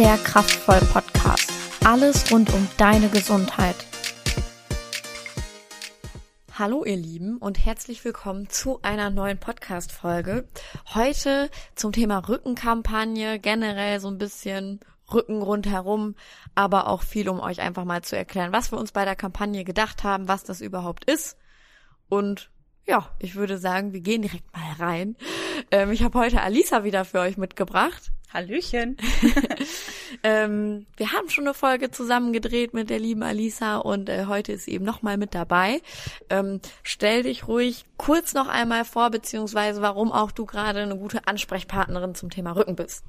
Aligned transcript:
der 0.00 0.16
Kraftvoll 0.16 0.80
Podcast. 0.94 1.52
Alles 1.84 2.32
rund 2.32 2.50
um 2.54 2.66
deine 2.78 3.10
Gesundheit. 3.10 3.76
Hallo 6.58 6.86
ihr 6.86 6.96
Lieben 6.96 7.36
und 7.36 7.62
herzlich 7.66 8.02
willkommen 8.02 8.48
zu 8.48 8.80
einer 8.80 9.10
neuen 9.10 9.36
Podcast 9.36 9.92
Folge. 9.92 10.48
Heute 10.94 11.50
zum 11.74 11.92
Thema 11.92 12.26
Rückenkampagne, 12.26 13.38
generell 13.40 14.00
so 14.00 14.08
ein 14.08 14.16
bisschen 14.16 14.80
Rücken 15.12 15.42
rundherum, 15.42 16.14
aber 16.54 16.86
auch 16.86 17.02
viel, 17.02 17.28
um 17.28 17.38
euch 17.38 17.60
einfach 17.60 17.84
mal 17.84 18.00
zu 18.00 18.16
erklären, 18.16 18.54
was 18.54 18.72
wir 18.72 18.78
uns 18.78 18.92
bei 18.92 19.04
der 19.04 19.16
Kampagne 19.16 19.64
gedacht 19.64 20.02
haben, 20.02 20.28
was 20.28 20.44
das 20.44 20.62
überhaupt 20.62 21.04
ist 21.04 21.36
und 22.08 22.50
ja, 22.86 23.14
ich 23.18 23.34
würde 23.34 23.58
sagen, 23.58 23.92
wir 23.92 24.00
gehen 24.00 24.22
direkt 24.22 24.50
mal 24.56 24.72
rein. 24.78 25.16
Ähm, 25.70 25.92
ich 25.92 26.02
habe 26.02 26.18
heute 26.18 26.40
Alisa 26.40 26.84
wieder 26.84 27.04
für 27.04 27.20
euch 27.20 27.36
mitgebracht. 27.36 28.10
Hallöchen. 28.32 28.96
ähm, 30.22 30.86
wir 30.96 31.12
haben 31.12 31.28
schon 31.28 31.44
eine 31.44 31.54
Folge 31.54 31.90
zusammen 31.90 32.32
gedreht 32.32 32.74
mit 32.74 32.90
der 32.90 32.98
lieben 32.98 33.22
Alisa 33.22 33.76
und 33.78 34.08
äh, 34.08 34.26
heute 34.26 34.52
ist 34.52 34.64
sie 34.64 34.72
eben 34.72 34.84
nochmal 34.84 35.16
mit 35.16 35.34
dabei. 35.34 35.80
Ähm, 36.28 36.60
stell 36.82 37.22
dich 37.22 37.48
ruhig 37.48 37.84
kurz 37.96 38.34
noch 38.34 38.48
einmal 38.48 38.84
vor, 38.84 39.10
beziehungsweise 39.10 39.82
warum 39.82 40.12
auch 40.12 40.30
du 40.30 40.46
gerade 40.46 40.80
eine 40.80 40.96
gute 40.96 41.26
Ansprechpartnerin 41.26 42.14
zum 42.14 42.30
Thema 42.30 42.52
Rücken 42.52 42.76
bist. 42.76 43.04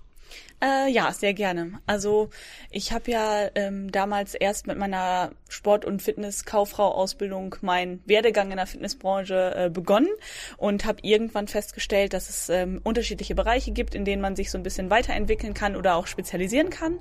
Äh, 0.64 0.92
ja, 0.92 1.12
sehr 1.12 1.34
gerne. 1.34 1.80
Also 1.88 2.30
ich 2.70 2.92
habe 2.92 3.12
ja 3.12 3.50
ähm, 3.56 3.92
damals 3.92 4.36
erst 4.36 4.68
mit 4.68 4.78
meiner 4.78 5.32
Sport- 5.52 5.86
und 5.86 6.02
Fitness-Kauffrau-Ausbildung 6.02 7.56
meinen 7.62 8.02
Werdegang 8.06 8.52
in 8.52 8.58
der 8.58 8.68
Fitnessbranche 8.68 9.54
äh, 9.56 9.70
begonnen 9.70 10.10
und 10.58 10.86
habe 10.86 11.00
irgendwann 11.02 11.48
festgestellt, 11.48 12.14
dass 12.14 12.30
es 12.30 12.50
ähm, 12.50 12.82
unterschiedliche 12.84 13.36
Bereiche 13.36 13.72
gibt, 13.72 13.94
in 13.96 14.06
denen 14.06 14.22
man 14.22 14.36
sich 14.36 14.50
so 14.52 14.58
ein 14.58 14.64
bisschen 14.64 14.90
weiterentwickeln 14.90 15.54
kann 15.54 15.76
oder 15.76 15.96
auch 15.96 16.08
spezialisieren 16.08 16.70
kann. 16.70 17.00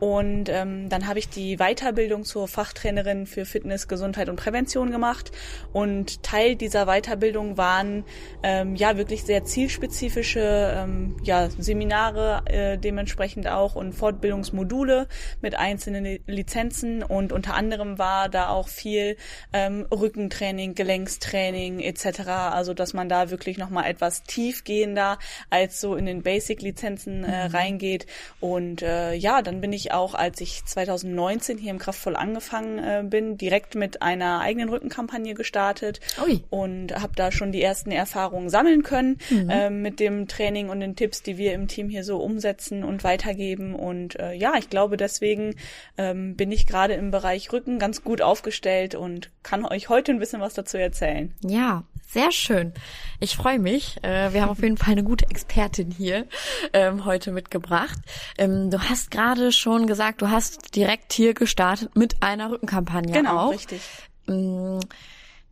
Und 0.00 0.48
ähm, 0.48 0.88
dann 0.88 1.06
habe 1.06 1.18
ich 1.18 1.28
die 1.28 1.56
Weiterbildung 1.56 2.24
zur 2.24 2.48
Fachtrainerin 2.48 3.26
für 3.26 3.44
Fitness, 3.44 3.86
Gesundheit 3.86 4.28
und 4.28 4.36
Prävention 4.36 4.90
gemacht. 4.90 5.30
Und 5.72 6.22
Teil 6.22 6.56
dieser 6.56 6.86
Weiterbildung 6.86 7.56
waren 7.56 8.04
ähm, 8.42 8.74
ja 8.74 8.96
wirklich 8.96 9.24
sehr 9.24 9.44
zielspezifische 9.44 10.74
ähm, 10.76 11.16
ja, 11.22 11.48
Seminare 11.48 12.42
äh, 12.46 12.76
dementsprechend 12.76 13.46
auch 13.46 13.76
und 13.76 13.92
Fortbildungsmodule 13.92 15.06
mit 15.40 15.54
einzelnen 15.54 16.18
Lizenzen. 16.26 17.02
Und 17.02 17.32
unter 17.32 17.54
anderem 17.54 17.83
war 17.98 18.28
da 18.28 18.48
auch 18.48 18.68
viel 18.68 19.16
ähm, 19.52 19.86
Rückentraining, 19.92 20.74
Gelenkstraining 20.74 21.78
etc. 21.80 22.20
Also 22.28 22.74
dass 22.74 22.94
man 22.94 23.08
da 23.08 23.30
wirklich 23.30 23.58
nochmal 23.58 23.88
etwas 23.88 24.24
tiefgehender 24.24 25.18
als 25.50 25.80
so 25.80 25.94
in 25.94 26.06
den 26.06 26.22
Basic-Lizenzen 26.22 27.22
äh, 27.24 27.48
mhm. 27.48 27.54
reingeht. 27.54 28.06
Und 28.40 28.82
äh, 28.82 29.14
ja, 29.14 29.40
dann 29.40 29.60
bin 29.60 29.72
ich 29.72 29.84
ich 29.84 29.92
auch, 29.92 30.14
als 30.14 30.40
ich 30.40 30.64
2019 30.64 31.58
hier 31.58 31.70
im 31.70 31.78
Kraftvoll 31.78 32.16
angefangen 32.16 32.78
äh, 32.78 33.04
bin, 33.06 33.36
direkt 33.36 33.74
mit 33.74 34.02
einer 34.02 34.40
eigenen 34.40 34.68
Rückenkampagne 34.68 35.34
gestartet 35.34 36.00
Ui. 36.24 36.42
und 36.50 36.94
habe 36.94 37.12
da 37.14 37.30
schon 37.30 37.52
die 37.52 37.62
ersten 37.62 37.90
Erfahrungen 37.90 38.48
sammeln 38.48 38.82
können 38.82 39.18
mhm. 39.30 39.50
äh, 39.50 39.70
mit 39.70 40.00
dem 40.00 40.26
Training 40.26 40.70
und 40.70 40.80
den 40.80 40.96
Tipps, 40.96 41.22
die 41.22 41.36
wir 41.36 41.52
im 41.52 41.68
Team 41.68 41.88
hier 41.88 42.04
so 42.04 42.18
umsetzen 42.18 42.82
und 42.82 43.04
weitergeben. 43.04 43.74
Und 43.74 44.18
äh, 44.18 44.32
ja, 44.32 44.54
ich 44.58 44.70
glaube, 44.70 44.96
deswegen 44.96 45.56
ähm, 45.98 46.36
bin 46.36 46.50
ich 46.50 46.66
gerade 46.66 46.94
im 46.94 47.10
Bereich 47.10 47.52
Rücken 47.52 47.73
ganz 47.78 48.02
gut 48.02 48.22
aufgestellt 48.22 48.94
und 48.94 49.30
kann 49.42 49.64
euch 49.64 49.88
heute 49.88 50.12
ein 50.12 50.18
bisschen 50.18 50.40
was 50.40 50.54
dazu 50.54 50.76
erzählen. 50.76 51.34
Ja, 51.42 51.84
sehr 52.06 52.30
schön. 52.30 52.72
Ich 53.18 53.36
freue 53.36 53.58
mich. 53.58 54.02
Äh, 54.04 54.32
wir 54.32 54.42
haben 54.42 54.50
auf 54.50 54.62
jeden 54.62 54.76
Fall 54.76 54.92
eine 54.92 55.02
gute 55.02 55.28
Expertin 55.28 55.90
hier 55.90 56.26
ähm, 56.72 57.04
heute 57.04 57.32
mitgebracht. 57.32 57.98
Ähm, 58.38 58.70
du 58.70 58.78
hast 58.80 59.10
gerade 59.10 59.50
schon 59.50 59.86
gesagt, 59.86 60.22
du 60.22 60.30
hast 60.30 60.76
direkt 60.76 61.12
hier 61.12 61.34
gestartet 61.34 61.96
mit 61.96 62.22
einer 62.22 62.50
Rückenkampagne 62.50 63.12
genau, 63.12 63.48
auch. 63.48 63.52
richtig. 63.52 63.80
Mm, 64.26 64.78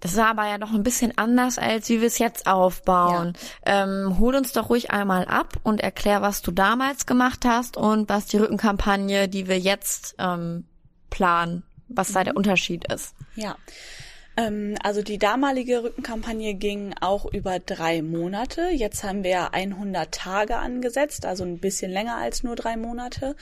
das 0.02 0.16
war 0.16 0.28
aber 0.28 0.48
ja 0.48 0.58
noch 0.58 0.72
ein 0.72 0.82
bisschen 0.82 1.16
anders, 1.16 1.58
als 1.58 1.88
wie 1.88 2.00
wir 2.00 2.08
es 2.08 2.18
jetzt 2.18 2.46
aufbauen. 2.46 3.34
Ja. 3.66 3.84
Ähm, 3.84 4.18
hol 4.18 4.34
uns 4.34 4.52
doch 4.52 4.68
ruhig 4.68 4.90
einmal 4.90 5.26
ab 5.26 5.54
und 5.62 5.80
erklär, 5.80 6.22
was 6.22 6.42
du 6.42 6.50
damals 6.50 7.06
gemacht 7.06 7.44
hast 7.44 7.76
und 7.76 8.08
was 8.08 8.26
die 8.26 8.36
Rückenkampagne, 8.36 9.28
die 9.28 9.46
wir 9.46 9.58
jetzt 9.58 10.16
ähm, 10.18 10.64
planen, 11.08 11.62
was 11.94 12.10
mhm. 12.10 12.14
da 12.14 12.24
der 12.24 12.36
Unterschied 12.36 12.92
ist. 12.92 13.14
Ja. 13.34 13.56
Ähm, 14.36 14.76
also 14.82 15.02
die 15.02 15.18
damalige 15.18 15.82
Rückenkampagne 15.82 16.54
ging 16.54 16.94
auch 17.00 17.26
über 17.26 17.58
drei 17.58 18.02
Monate. 18.02 18.68
Jetzt 18.70 19.04
haben 19.04 19.24
wir 19.24 19.52
100 19.52 20.12
Tage 20.12 20.56
angesetzt, 20.56 21.26
also 21.26 21.44
ein 21.44 21.58
bisschen 21.58 21.90
länger 21.90 22.16
als 22.16 22.42
nur 22.42 22.56
drei 22.56 22.76
Monate. 22.76 23.36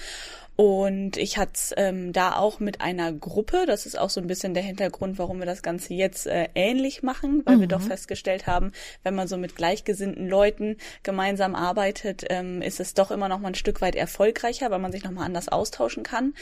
Und 0.60 1.16
ich 1.16 1.38
hatte 1.38 1.58
ähm, 1.78 2.12
da 2.12 2.36
auch 2.36 2.60
mit 2.60 2.82
einer 2.82 3.14
Gruppe, 3.14 3.64
das 3.66 3.86
ist 3.86 3.98
auch 3.98 4.10
so 4.10 4.20
ein 4.20 4.26
bisschen 4.26 4.52
der 4.52 4.62
Hintergrund, 4.62 5.18
warum 5.18 5.38
wir 5.38 5.46
das 5.46 5.62
Ganze 5.62 5.94
jetzt 5.94 6.26
äh, 6.26 6.48
ähnlich 6.54 7.02
machen, 7.02 7.40
weil 7.46 7.56
mhm. 7.56 7.60
wir 7.60 7.68
doch 7.68 7.80
festgestellt 7.80 8.46
haben, 8.46 8.72
wenn 9.02 9.14
man 9.14 9.26
so 9.26 9.38
mit 9.38 9.56
gleichgesinnten 9.56 10.28
Leuten 10.28 10.76
gemeinsam 11.02 11.54
arbeitet, 11.54 12.26
ähm, 12.28 12.60
ist 12.60 12.78
es 12.78 12.92
doch 12.92 13.10
immer 13.10 13.30
noch 13.30 13.38
mal 13.38 13.48
ein 13.48 13.54
Stück 13.54 13.80
weit 13.80 13.96
erfolgreicher, 13.96 14.70
weil 14.70 14.80
man 14.80 14.92
sich 14.92 15.02
noch 15.02 15.12
mal 15.12 15.24
anders 15.24 15.48
austauschen 15.48 16.02
kann. 16.02 16.34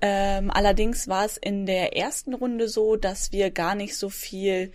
Ähm, 0.00 0.50
allerdings 0.50 1.06
war 1.06 1.24
es 1.24 1.36
in 1.36 1.64
der 1.64 1.96
ersten 1.96 2.34
Runde 2.34 2.66
so, 2.66 2.96
dass 2.96 3.30
wir 3.30 3.52
gar 3.52 3.76
nicht 3.76 3.96
so 3.96 4.08
viel 4.10 4.72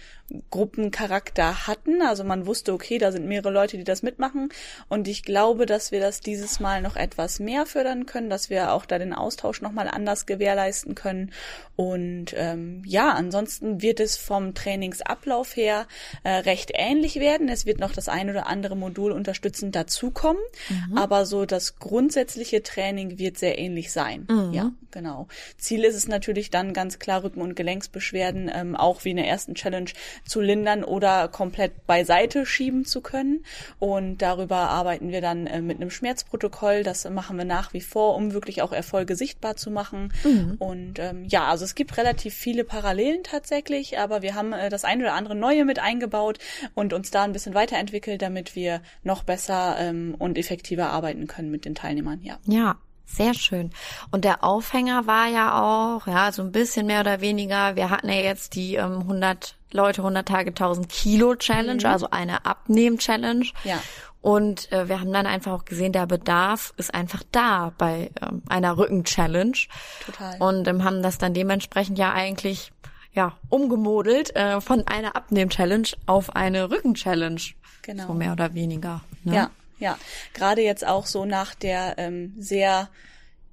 Gruppencharakter 0.50 1.68
hatten. 1.68 2.02
Also 2.02 2.24
man 2.24 2.48
wusste, 2.48 2.74
okay, 2.74 2.98
da 2.98 3.12
sind 3.12 3.28
mehrere 3.28 3.52
Leute, 3.52 3.78
die 3.78 3.84
das 3.84 4.02
mitmachen. 4.02 4.50
Und 4.90 5.08
ich 5.08 5.24
glaube, 5.24 5.66
dass 5.66 5.92
wir 5.92 6.00
das 6.00 6.20
dieses 6.20 6.60
Mal 6.60 6.82
noch 6.82 6.96
etwas 6.96 7.40
mehr 7.40 7.66
fördern 7.66 8.06
können, 8.06 8.30
dass 8.30 8.50
wir 8.50 8.74
auch 8.74 8.85
da 8.86 9.00
den 9.00 9.14
Austausch 9.14 9.62
nochmal 9.62 9.88
anders 9.88 10.26
gewährleisten 10.26 10.96
können. 10.96 11.32
Und 11.76 12.34
ähm, 12.36 12.84
ja, 12.86 13.12
ansonsten 13.12 13.82
wird 13.82 14.00
es 14.00 14.18
vom 14.18 14.54
Trainingsablauf 14.54 15.56
her 15.56 15.88
äh, 16.24 16.30
recht 16.30 16.72
ähnlich 16.74 17.20
werden. 17.20 17.50
Es 17.50 17.66
wird 17.66 17.80
noch 17.80 17.92
das 17.92 18.08
ein 18.08 18.30
oder 18.30 18.48
andere 18.48 18.76
Modul 18.76 19.12
unterstützend 19.12 19.76
dazukommen. 19.76 20.42
Mhm. 20.70 20.98
Aber 20.98 21.26
so 21.26 21.46
das 21.46 21.78
grundsätzliche 21.80 22.64
Training 22.64 23.18
wird 23.18 23.38
sehr 23.38 23.58
ähnlich 23.60 23.92
sein. 23.92 24.28
Mhm. 24.30 24.54
Ja, 24.54 24.72
genau. 24.92 25.28
Ziel 25.58 25.84
ist 25.84 25.96
es 25.96 26.08
natürlich 26.08 26.50
dann 26.50 26.74
ganz 26.74 27.00
klar 27.00 27.24
Rücken- 27.24 27.42
und 27.42 27.56
Gelenksbeschwerden, 27.56 28.50
ähm, 28.54 28.76
auch 28.76 29.04
wie 29.04 29.12
in 29.12 29.18
der 29.18 29.28
ersten 29.28 29.56
Challenge 29.56 29.92
zu 30.26 30.42
lindern 30.42 30.84
oder 30.84 31.28
komplett 31.28 31.86
beiseite 31.88 32.46
schieben 32.46 32.86
zu 32.86 33.02
können. 33.02 33.44
Und 33.80 34.22
darüber 34.22 34.58
arbeiten 34.70 35.12
wir 35.12 35.22
dann 35.22 35.48
äh, 35.48 35.62
mit 35.62 35.82
einem 35.82 35.92
Schmerzprotokoll. 35.92 36.84
Das 36.84 37.10
machen 37.10 37.38
wir 37.38 37.46
nach 37.46 37.74
wie 37.74 37.82
vor, 37.82 38.16
um 38.16 38.34
wirklich 38.34 38.62
auch 38.62 38.72
Erfolge 38.76 39.16
sichtbar 39.16 39.56
zu 39.56 39.72
machen. 39.72 40.14
Mhm. 40.24 40.56
Und 40.60 41.00
ähm, 41.00 41.26
ja, 41.26 41.46
also 41.48 41.66
es 41.66 41.76
gibt 41.76 41.98
relativ 41.98 42.34
viele 42.34 42.64
Parallelen 42.64 43.24
tatsächlich, 43.24 44.00
aber 44.00 44.22
wir 44.22 44.36
haben 44.36 44.54
äh, 44.54 44.70
das 44.70 44.84
eine 44.84 45.04
oder 45.04 45.14
andere 45.14 45.36
Neue 45.36 45.66
mit 45.66 45.80
eingebaut 45.80 46.40
und 46.74 46.94
uns 46.94 47.12
da 47.12 47.24
ein 47.24 47.34
bisschen 47.34 47.54
weiterentwickelt, 47.54 48.22
damit 48.22 48.56
wir 48.56 48.82
noch 49.04 49.24
besser 49.24 49.76
ähm, 49.80 50.16
und 50.18 50.38
effektiver 50.38 50.90
arbeiten 50.90 51.28
können 51.28 51.52
mit 51.52 51.66
den 51.66 51.76
Teilnehmern. 51.76 52.22
Ja. 52.22 52.38
Ja, 52.46 52.76
sehr 53.06 53.34
schön. 53.34 53.72
Und 54.12 54.26
der 54.26 54.44
Aufhänger 54.44 55.08
war 55.08 55.28
ja 55.28 55.62
auch, 55.62 56.08
ja, 56.08 56.32
so 56.32 56.42
ein 56.42 56.52
bisschen 56.52 56.88
mehr 56.88 57.02
oder 57.02 57.22
weniger. 57.22 57.76
Wir 57.76 57.90
hatten 57.90 58.10
ja 58.10 58.16
jetzt 58.16 58.56
die 58.56 58.76
ähm, 58.76 59.02
100 59.02 59.56
Leute, 59.72 60.02
100 60.02 60.28
Tage, 60.28 60.50
1000 60.50 60.90
Kilo 60.90 61.36
Challenge, 61.36 61.82
mhm. 61.82 61.90
also 61.90 62.10
eine 62.10 62.46
Abnehm-Challenge. 62.46 63.46
Ja. 63.64 63.82
Und 64.26 64.72
äh, 64.72 64.90
wir 64.90 65.02
haben 65.02 65.14
dann 65.14 65.28
einfach 65.28 65.52
auch 65.52 65.66
gesehen, 65.66 65.92
der 65.92 66.08
Bedarf 66.08 66.74
ist 66.78 66.96
einfach 66.96 67.22
da 67.32 67.76
bei 67.78 68.10
ähm, 68.24 68.42
einer 68.50 68.76
Rücken-Challenge. 68.76 69.56
Total. 70.04 70.38
Und 70.40 70.68
ähm, 70.68 70.84
haben 70.84 71.04
das 71.04 71.20
dann 71.20 71.36
dementsprechend 71.36 72.00
ja 72.00 72.12
eigentlich 72.12 72.72
ja 73.14 73.38
umgemodelt 73.50 74.36
äh, 74.36 74.62
von 74.62 74.88
einer 74.88 75.16
Abnehm-Challenge 75.16 75.90
auf 76.08 76.36
eine 76.36 76.72
Rücken-Challenge. 76.72 77.40
Genau. 77.84 78.08
So 78.08 78.14
mehr 78.16 78.32
oder 78.32 78.56
weniger. 78.56 79.02
Ne? 79.24 79.36
Ja. 79.36 79.52
Ja, 79.78 80.00
gerade 80.34 80.62
jetzt 80.64 80.88
auch 80.88 81.06
so 81.06 81.26
nach 81.26 81.54
der 81.54 82.00
ähm, 82.00 82.34
sehr 82.40 82.90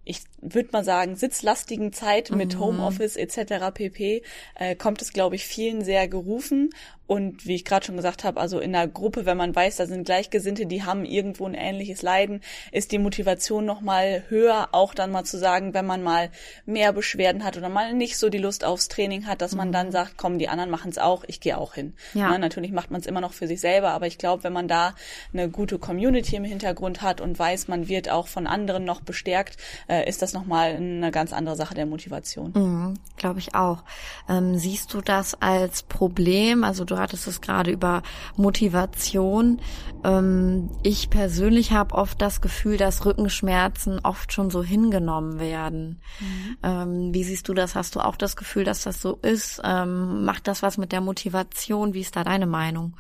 ich 0.05 0.23
würde 0.41 0.71
mal 0.73 0.85
sagen, 0.85 1.17
sitzlastigen 1.17 1.93
Zeit 1.93 2.31
mit 2.31 2.55
mhm. 2.55 2.61
Homeoffice 2.61 3.17
etc. 3.17 3.73
pp. 3.73 4.23
Äh, 4.57 4.75
kommt 4.75 5.01
es, 5.01 5.13
glaube 5.13 5.37
ich, 5.37 5.47
vielen 5.47 5.85
sehr 5.85 6.09
gerufen. 6.09 6.71
Und 7.07 7.47
wie 7.47 7.57
ich 7.57 7.65
gerade 7.65 7.85
schon 7.85 7.97
gesagt 7.97 8.25
habe, 8.25 8.41
also 8.41 8.61
in 8.61 8.75
einer 8.75 8.89
Gruppe, 8.89 9.27
wenn 9.27 9.37
man 9.37 9.55
weiß, 9.55 9.77
da 9.77 9.87
sind 9.87 10.05
Gleichgesinnte, 10.05 10.67
die 10.67 10.85
haben 10.85 11.05
irgendwo 11.05 11.45
ein 11.47 11.55
ähnliches 11.55 12.03
Leiden, 12.03 12.41
ist 12.71 12.93
die 12.93 12.99
Motivation 12.99 13.67
noch 13.67 13.81
mal 13.81 14.25
höher, 14.29 14.69
auch 14.73 14.95
dann 14.95 15.11
mal 15.11 15.25
zu 15.25 15.37
sagen, 15.37 15.75
wenn 15.75 15.85
man 15.85 16.03
mal 16.03 16.31
mehr 16.65 16.93
Beschwerden 16.93 17.45
hat 17.45 17.57
oder 17.57 17.69
mal 17.69 17.93
nicht 17.93 18.17
so 18.17 18.29
die 18.29 18.39
Lust 18.39 18.65
aufs 18.65 18.89
Training 18.89 19.27
hat, 19.27 19.43
dass 19.43 19.55
man 19.55 19.69
mhm. 19.69 19.73
dann 19.73 19.93
sagt, 19.93 20.15
komm, 20.17 20.39
die 20.39 20.49
anderen 20.49 20.71
machen 20.71 20.91
es 20.91 20.99
auch, 20.99 21.25
ich 21.27 21.41
gehe 21.41 21.59
auch 21.59 21.75
hin. 21.75 21.95
Ja. 22.15 22.31
Na, 22.31 22.39
natürlich 22.39 22.73
macht 22.73 22.91
man 22.91 23.01
es 23.01 23.07
immer 23.07 23.21
noch 23.21 23.33
für 23.33 23.47
sich 23.47 23.61
selber, 23.61 23.91
aber 23.91 24.07
ich 24.07 24.17
glaube, 24.17 24.45
wenn 24.45 24.53
man 24.53 24.69
da 24.69 24.95
eine 25.33 25.51
gute 25.51 25.79
Community 25.79 26.37
im 26.37 26.45
Hintergrund 26.45 27.03
hat 27.03 27.21
und 27.21 27.39
weiß, 27.39 27.69
man 27.69 27.89
wird 27.89 28.09
auch 28.09 28.29
von 28.29 28.47
anderen 28.47 28.85
noch 28.85 29.01
bestärkt, 29.01 29.57
äh, 29.89 30.09
ist 30.09 30.23
das 30.23 30.33
noch 30.33 30.47
mal 30.47 30.77
eine 30.77 31.11
ganz 31.11 31.33
andere 31.33 31.57
Sache 31.57 31.75
der 31.75 31.87
Motivation. 31.87 32.53
Mhm, 32.55 32.95
glaube 33.17 33.41
ich 33.41 33.55
auch. 33.55 33.85
Ähm, 34.29 34.57
siehst 34.57 34.95
du 34.95 35.01
das 35.01 35.35
als 35.41 35.83
Problem? 35.83 36.65
Also 36.65 36.85
du 36.85 37.02
hattest 37.03 37.27
es 37.27 37.41
gerade 37.41 37.71
über 37.71 38.03
Motivation. 38.37 39.61
Ähm, 40.05 40.71
ich 40.83 41.11
persönlich 41.11 41.73
habe 41.73 41.95
oft 41.95 42.21
das 42.23 42.41
Gefühl, 42.41 42.77
dass 42.77 43.05
Rückenschmerzen 43.05 44.01
oft 44.03 44.33
schon 44.33 44.51
so 44.51 44.63
hingenommen 44.63 45.39
werden. 45.39 46.01
Mhm. 46.21 46.57
Ähm, 46.63 47.15
wie 47.15 47.25
siehst 47.25 47.49
du 47.49 47.55
das? 47.55 47.75
Hast 47.75 47.95
du 47.97 48.01
auch 48.01 48.17
das 48.17 48.37
Gefühl, 48.37 48.65
dass 48.65 48.83
das 48.83 49.01
so 49.01 49.19
ist? 49.23 49.61
Ähm, 49.65 50.25
macht 50.25 50.49
das 50.49 50.63
was 50.63 50.79
mit 50.79 50.93
der 50.93 51.01
Motivation? 51.01 51.95
Wie 51.95 52.01
ist 52.01 52.17
da 52.17 52.25
deine 52.25 52.47
Meinung? 52.47 52.95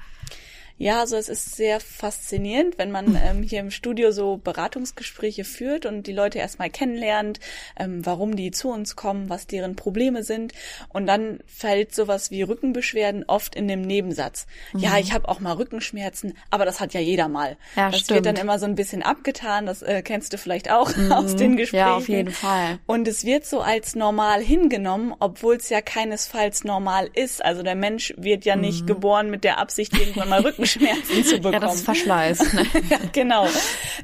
Ja, 0.79 1.01
also 1.01 1.17
es 1.17 1.29
ist 1.29 1.55
sehr 1.55 1.81
faszinierend, 1.81 2.79
wenn 2.79 2.91
man 2.91 3.17
ähm, 3.23 3.43
hier 3.43 3.61
im 3.61 3.71
Studio 3.71 4.11
so 4.11 4.39
Beratungsgespräche 4.39 5.45
führt 5.45 5.87
und 5.87 6.07
die 6.07 6.13
Leute 6.13 6.39
erstmal 6.39 6.71
kennenlernt, 6.71 7.41
ähm, 7.79 8.05
warum 8.05 8.37
die 8.37 8.51
zu 8.51 8.69
uns 8.69 8.97
kommen, 8.97 9.29
was 9.29 9.47
deren 9.47 9.77
Probleme 9.77 10.25
sind. 10.25 10.53
Und 10.89 11.07
dann 11.07 11.41
fällt 11.47 11.95
sowas 11.95 12.31
wie 12.31 12.43
Rückenbeschwerden 12.43 13.25
oft 13.27 13.55
in 13.55 13.69
dem 13.69 13.83
Nebensatz. 13.83 14.47
Mhm. 14.73 14.81
Ja, 14.81 14.99
ich 14.99 15.13
habe 15.13 15.29
auch 15.29 15.41
mal 15.41 15.53
Rückenschmerzen, 15.53 16.37
aber 16.51 16.65
das 16.65 16.81
hat 16.81 16.95
ja 16.95 17.01
jeder 17.01 17.29
mal. 17.29 17.57
Ja, 17.77 17.91
das 17.91 18.01
stimmt. 18.01 18.17
wird 18.17 18.27
dann 18.27 18.37
immer 18.37 18.59
so 18.59 18.67
ein 18.67 18.75
bisschen 18.75 19.03
abgetan, 19.03 19.67
das 19.67 19.83
äh, 19.83 20.03
kennst 20.03 20.33
du 20.33 20.39
vielleicht 20.39 20.71
auch 20.71 20.95
mhm. 20.97 21.13
aus 21.13 21.37
den 21.37 21.57
Gesprächen. 21.57 21.87
Ja, 21.87 21.97
auf 21.97 22.09
jeden 22.09 22.33
Fall. 22.33 22.79
Und 22.87 23.07
es 23.07 23.25
wird 23.25 23.45
so 23.45 23.61
als 23.61 23.95
normal 23.95 24.43
hingenommen, 24.43 25.15
obwohl 25.19 25.57
es 25.57 25.69
ja 25.69 25.81
keinesfalls 25.81 26.65
normal 26.65 27.09
ist. 27.15 27.45
Also 27.45 27.63
der 27.63 27.75
Mensch 27.75 28.15
wird 28.17 28.45
ja 28.45 28.57
nicht 28.57 28.83
mhm. 28.83 28.87
geboren 28.87 29.31
mit 29.31 29.45
der 29.45 29.59
Absicht, 29.59 29.97
irgendwann 29.97 30.29
mal 30.29 30.41
Rückenschmerzen 30.41 30.62
Rückenschmerzen 30.63 31.25
zu 31.25 31.37
bekommen. 31.37 31.53
Ja, 31.53 31.61
das 31.61 31.75
ist 31.77 31.85
Verschleiß. 31.85 32.53
Ne? 32.55 32.67
ja, 32.91 32.99
genau. 33.13 33.47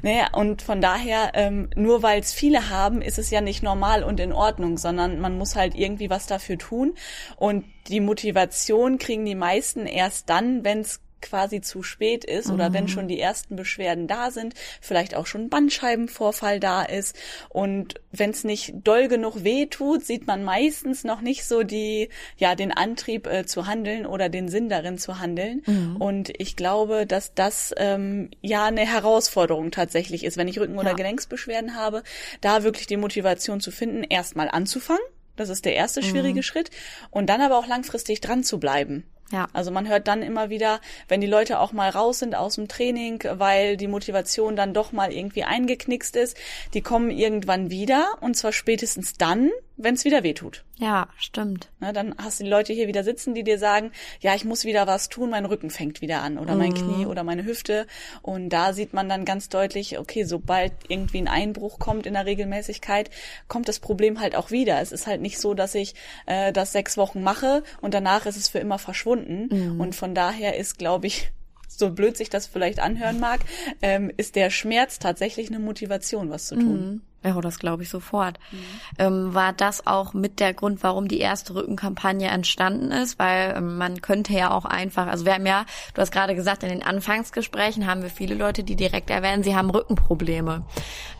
Naja, 0.03 0.27
und 0.33 0.61
von 0.61 0.81
daher, 0.81 1.31
ähm, 1.33 1.69
nur 1.75 2.03
weil 2.03 2.19
es 2.19 2.33
viele 2.33 2.69
haben, 2.69 3.01
ist 3.01 3.17
es 3.17 3.29
ja 3.31 3.41
nicht 3.41 3.63
normal 3.63 4.03
und 4.03 4.19
in 4.19 4.33
Ordnung, 4.33 4.77
sondern 4.77 5.19
man 5.19 5.37
muss 5.37 5.55
halt 5.55 5.75
irgendwie 5.75 6.09
was 6.09 6.27
dafür 6.27 6.57
tun. 6.57 6.93
Und 7.37 7.65
die 7.87 8.01
Motivation 8.01 8.97
kriegen 8.97 9.25
die 9.25 9.35
meisten 9.35 9.85
erst 9.85 10.29
dann, 10.29 10.63
wenn 10.63 10.81
es 10.81 11.01
quasi 11.21 11.61
zu 11.61 11.83
spät 11.83 12.25
ist 12.25 12.49
oder 12.49 12.69
mhm. 12.69 12.73
wenn 12.73 12.87
schon 12.87 13.07
die 13.07 13.19
ersten 13.19 13.55
Beschwerden 13.55 14.07
da 14.07 14.31
sind, 14.31 14.53
vielleicht 14.81 15.15
auch 15.15 15.25
schon 15.25 15.49
Bandscheibenvorfall 15.49 16.59
da 16.59 16.83
ist 16.83 17.15
und 17.49 17.95
wenn 18.11 18.31
es 18.31 18.43
nicht 18.43 18.73
doll 18.83 19.07
genug 19.07 19.43
weh 19.43 19.65
tut, 19.65 20.05
sieht 20.05 20.27
man 20.27 20.43
meistens 20.43 21.03
noch 21.03 21.21
nicht 21.21 21.45
so 21.45 21.63
die 21.63 22.09
ja 22.37 22.55
den 22.55 22.71
Antrieb 22.71 23.27
äh, 23.27 23.45
zu 23.45 23.67
handeln 23.67 24.05
oder 24.05 24.29
den 24.29 24.49
Sinn 24.49 24.69
darin 24.69 24.97
zu 24.97 25.19
handeln 25.19 25.63
mhm. 25.65 25.97
und 25.97 26.31
ich 26.37 26.55
glaube, 26.55 27.05
dass 27.05 27.33
das 27.33 27.73
ähm, 27.77 28.31
ja 28.41 28.65
eine 28.65 28.85
Herausforderung 28.85 29.71
tatsächlich 29.71 30.23
ist, 30.23 30.37
wenn 30.37 30.47
ich 30.47 30.59
Rücken- 30.59 30.77
oder 30.77 30.89
ja. 30.89 30.95
Gelenksbeschwerden 30.95 31.75
habe, 31.75 32.03
da 32.41 32.63
wirklich 32.63 32.87
die 32.87 32.97
Motivation 32.97 33.59
zu 33.59 33.71
finden, 33.71 34.03
erstmal 34.03 34.49
anzufangen. 34.49 35.03
Das 35.35 35.49
ist 35.49 35.63
der 35.63 35.75
erste 35.75 36.03
schwierige 36.03 36.39
mhm. 36.39 36.43
Schritt. 36.43 36.69
Und 37.11 37.27
dann 37.27 37.41
aber 37.41 37.57
auch 37.57 37.67
langfristig 37.67 38.19
dran 38.19 38.43
zu 38.43 38.59
bleiben. 38.59 39.05
Ja. 39.31 39.47
Also 39.53 39.71
man 39.71 39.87
hört 39.87 40.07
dann 40.07 40.21
immer 40.23 40.49
wieder, 40.49 40.81
wenn 41.07 41.21
die 41.21 41.27
Leute 41.27 41.59
auch 41.59 41.71
mal 41.71 41.89
raus 41.89 42.19
sind 42.19 42.35
aus 42.35 42.55
dem 42.55 42.67
Training, 42.67 43.23
weil 43.33 43.77
die 43.77 43.87
Motivation 43.87 44.55
dann 44.55 44.73
doch 44.73 44.91
mal 44.91 45.11
irgendwie 45.13 45.43
eingeknickst 45.43 46.15
ist, 46.15 46.37
die 46.73 46.81
kommen 46.81 47.11
irgendwann 47.11 47.69
wieder 47.69 48.17
und 48.21 48.35
zwar 48.35 48.51
spätestens 48.51 49.13
dann, 49.13 49.51
wenn 49.81 49.95
es 49.95 50.03
wieder 50.03 50.23
wehtut. 50.23 50.65
Ja, 50.77 51.07
stimmt. 51.17 51.69
Na, 51.79 51.93
dann 51.93 52.13
hast 52.17 52.39
du 52.39 52.43
die 52.43 52.49
Leute 52.49 52.73
hier 52.73 52.87
wieder 52.87 53.03
sitzen, 53.03 53.33
die 53.33 53.43
dir 53.43 53.57
sagen, 53.57 53.91
ja, 54.19 54.35
ich 54.35 54.43
muss 54.43 54.65
wieder 54.65 54.87
was 54.87 55.07
tun, 55.07 55.29
mein 55.29 55.45
Rücken 55.45 55.69
fängt 55.69 56.01
wieder 56.01 56.21
an 56.21 56.37
oder 56.37 56.55
mein 56.55 56.71
mhm. 56.71 56.75
Knie 56.75 57.05
oder 57.05 57.23
meine 57.23 57.45
Hüfte. 57.45 57.87
Und 58.21 58.49
da 58.49 58.73
sieht 58.73 58.93
man 58.93 59.07
dann 59.07 59.23
ganz 59.23 59.47
deutlich, 59.47 59.97
okay, 59.97 60.25
sobald 60.25 60.73
irgendwie 60.89 61.19
ein 61.19 61.27
Einbruch 61.29 61.79
kommt 61.79 62.05
in 62.05 62.13
der 62.13 62.25
Regelmäßigkeit, 62.25 63.09
kommt 63.47 63.69
das 63.69 63.79
Problem 63.79 64.19
halt 64.19 64.35
auch 64.35 64.51
wieder. 64.51 64.81
Es 64.81 64.91
ist 64.91 65.07
halt 65.07 65.21
nicht 65.21 65.39
so, 65.39 65.53
dass 65.53 65.75
ich 65.75 65.95
äh, 66.25 66.51
das 66.51 66.73
sechs 66.73 66.97
Wochen 66.97 67.23
mache 67.23 67.63
und 67.81 67.93
danach 67.93 68.25
ist 68.25 68.37
es 68.37 68.49
für 68.49 68.59
immer 68.59 68.79
verschwunden. 68.79 69.47
Mhm. 69.49 69.79
Und 69.79 69.95
von 69.95 70.13
daher 70.13 70.57
ist, 70.57 70.77
glaube 70.77 71.07
ich, 71.07 71.31
so 71.67 71.89
blöd 71.89 72.17
sich 72.17 72.29
das 72.29 72.47
vielleicht 72.47 72.79
anhören 72.79 73.19
mag, 73.19 73.39
ähm, 73.81 74.11
ist 74.17 74.35
der 74.35 74.49
Schmerz 74.49 74.99
tatsächlich 74.99 75.47
eine 75.47 75.59
Motivation, 75.59 76.29
was 76.29 76.47
zu 76.47 76.55
tun. 76.55 76.89
Mhm. 76.89 77.01
Ja, 77.23 77.39
das 77.41 77.59
glaube 77.59 77.83
ich 77.83 77.89
sofort. 77.89 78.39
Mhm. 78.51 78.57
Ähm, 78.97 79.33
war 79.33 79.51
das 79.51 79.85
auch 79.85 80.13
mit 80.13 80.39
der 80.39 80.53
Grund, 80.53 80.83
warum 80.83 81.09
die 81.09 81.19
erste 81.19 81.53
Rückenkampagne 81.53 82.29
entstanden 82.29 82.91
ist? 82.91 83.19
Weil 83.19 83.55
ähm, 83.57 83.77
man 83.77 84.01
könnte 84.01 84.31
ja 84.33 84.51
auch 84.51 84.63
einfach, 84.63 85.07
also 85.07 85.25
wir 85.25 85.33
haben 85.33 85.45
ja, 85.45 85.65
du 85.93 86.01
hast 86.01 86.11
gerade 86.11 86.33
gesagt, 86.33 86.63
in 86.63 86.69
den 86.69 86.83
Anfangsgesprächen 86.83 87.87
haben 87.87 88.03
wir 88.03 88.09
viele 88.09 88.35
Leute, 88.35 88.63
die 88.63 88.77
direkt 88.77 89.09
erwähnen, 89.09 89.43
sie 89.43 89.55
haben 89.55 89.69
Rückenprobleme. 89.69 90.63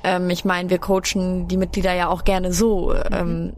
Ähm, 0.03 0.29
ich 0.29 0.45
meine, 0.45 0.69
wir 0.69 0.79
coachen 0.79 1.49
die 1.49 1.57
Mitglieder 1.57 1.93
ja 1.93 2.07
auch 2.07 2.23
gerne 2.23 2.53
so. 2.53 2.93
Mhm. 2.93 3.11
Ähm, 3.11 3.53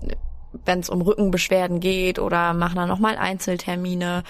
wenn 0.66 0.80
es 0.80 0.90
um 0.90 1.02
Rückenbeschwerden 1.02 1.80
geht 1.80 2.20
oder 2.20 2.54
machen 2.54 2.76
dann 2.76 2.90
nochmal 2.90 3.18
Einzeltermine. 3.18 4.24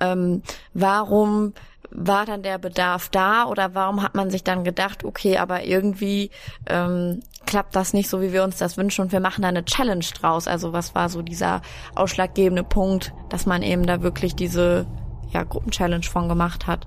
Ähm, 0.00 0.42
warum 0.74 1.52
war 1.90 2.26
dann 2.26 2.42
der 2.42 2.58
Bedarf 2.58 3.08
da 3.08 3.46
oder 3.46 3.74
warum 3.74 4.02
hat 4.02 4.14
man 4.14 4.30
sich 4.30 4.44
dann 4.44 4.64
gedacht, 4.64 5.04
okay, 5.04 5.38
aber 5.38 5.64
irgendwie 5.64 6.30
ähm, 6.66 7.22
klappt 7.46 7.74
das 7.74 7.94
nicht 7.94 8.08
so, 8.08 8.20
wie 8.20 8.32
wir 8.32 8.44
uns 8.44 8.58
das 8.58 8.76
wünschen 8.76 9.02
und 9.02 9.12
wir 9.12 9.20
machen 9.20 9.42
da 9.42 9.48
eine 9.48 9.64
Challenge 9.64 10.04
draus. 10.20 10.46
Also 10.46 10.72
was 10.72 10.94
war 10.94 11.08
so 11.08 11.22
dieser 11.22 11.62
ausschlaggebende 11.94 12.64
Punkt, 12.64 13.12
dass 13.30 13.46
man 13.46 13.62
eben 13.62 13.86
da 13.86 14.02
wirklich 14.02 14.34
diese 14.34 14.86
ja, 15.32 15.44
Gruppenchallenge 15.44 16.04
von 16.04 16.28
gemacht 16.28 16.66
hat? 16.66 16.86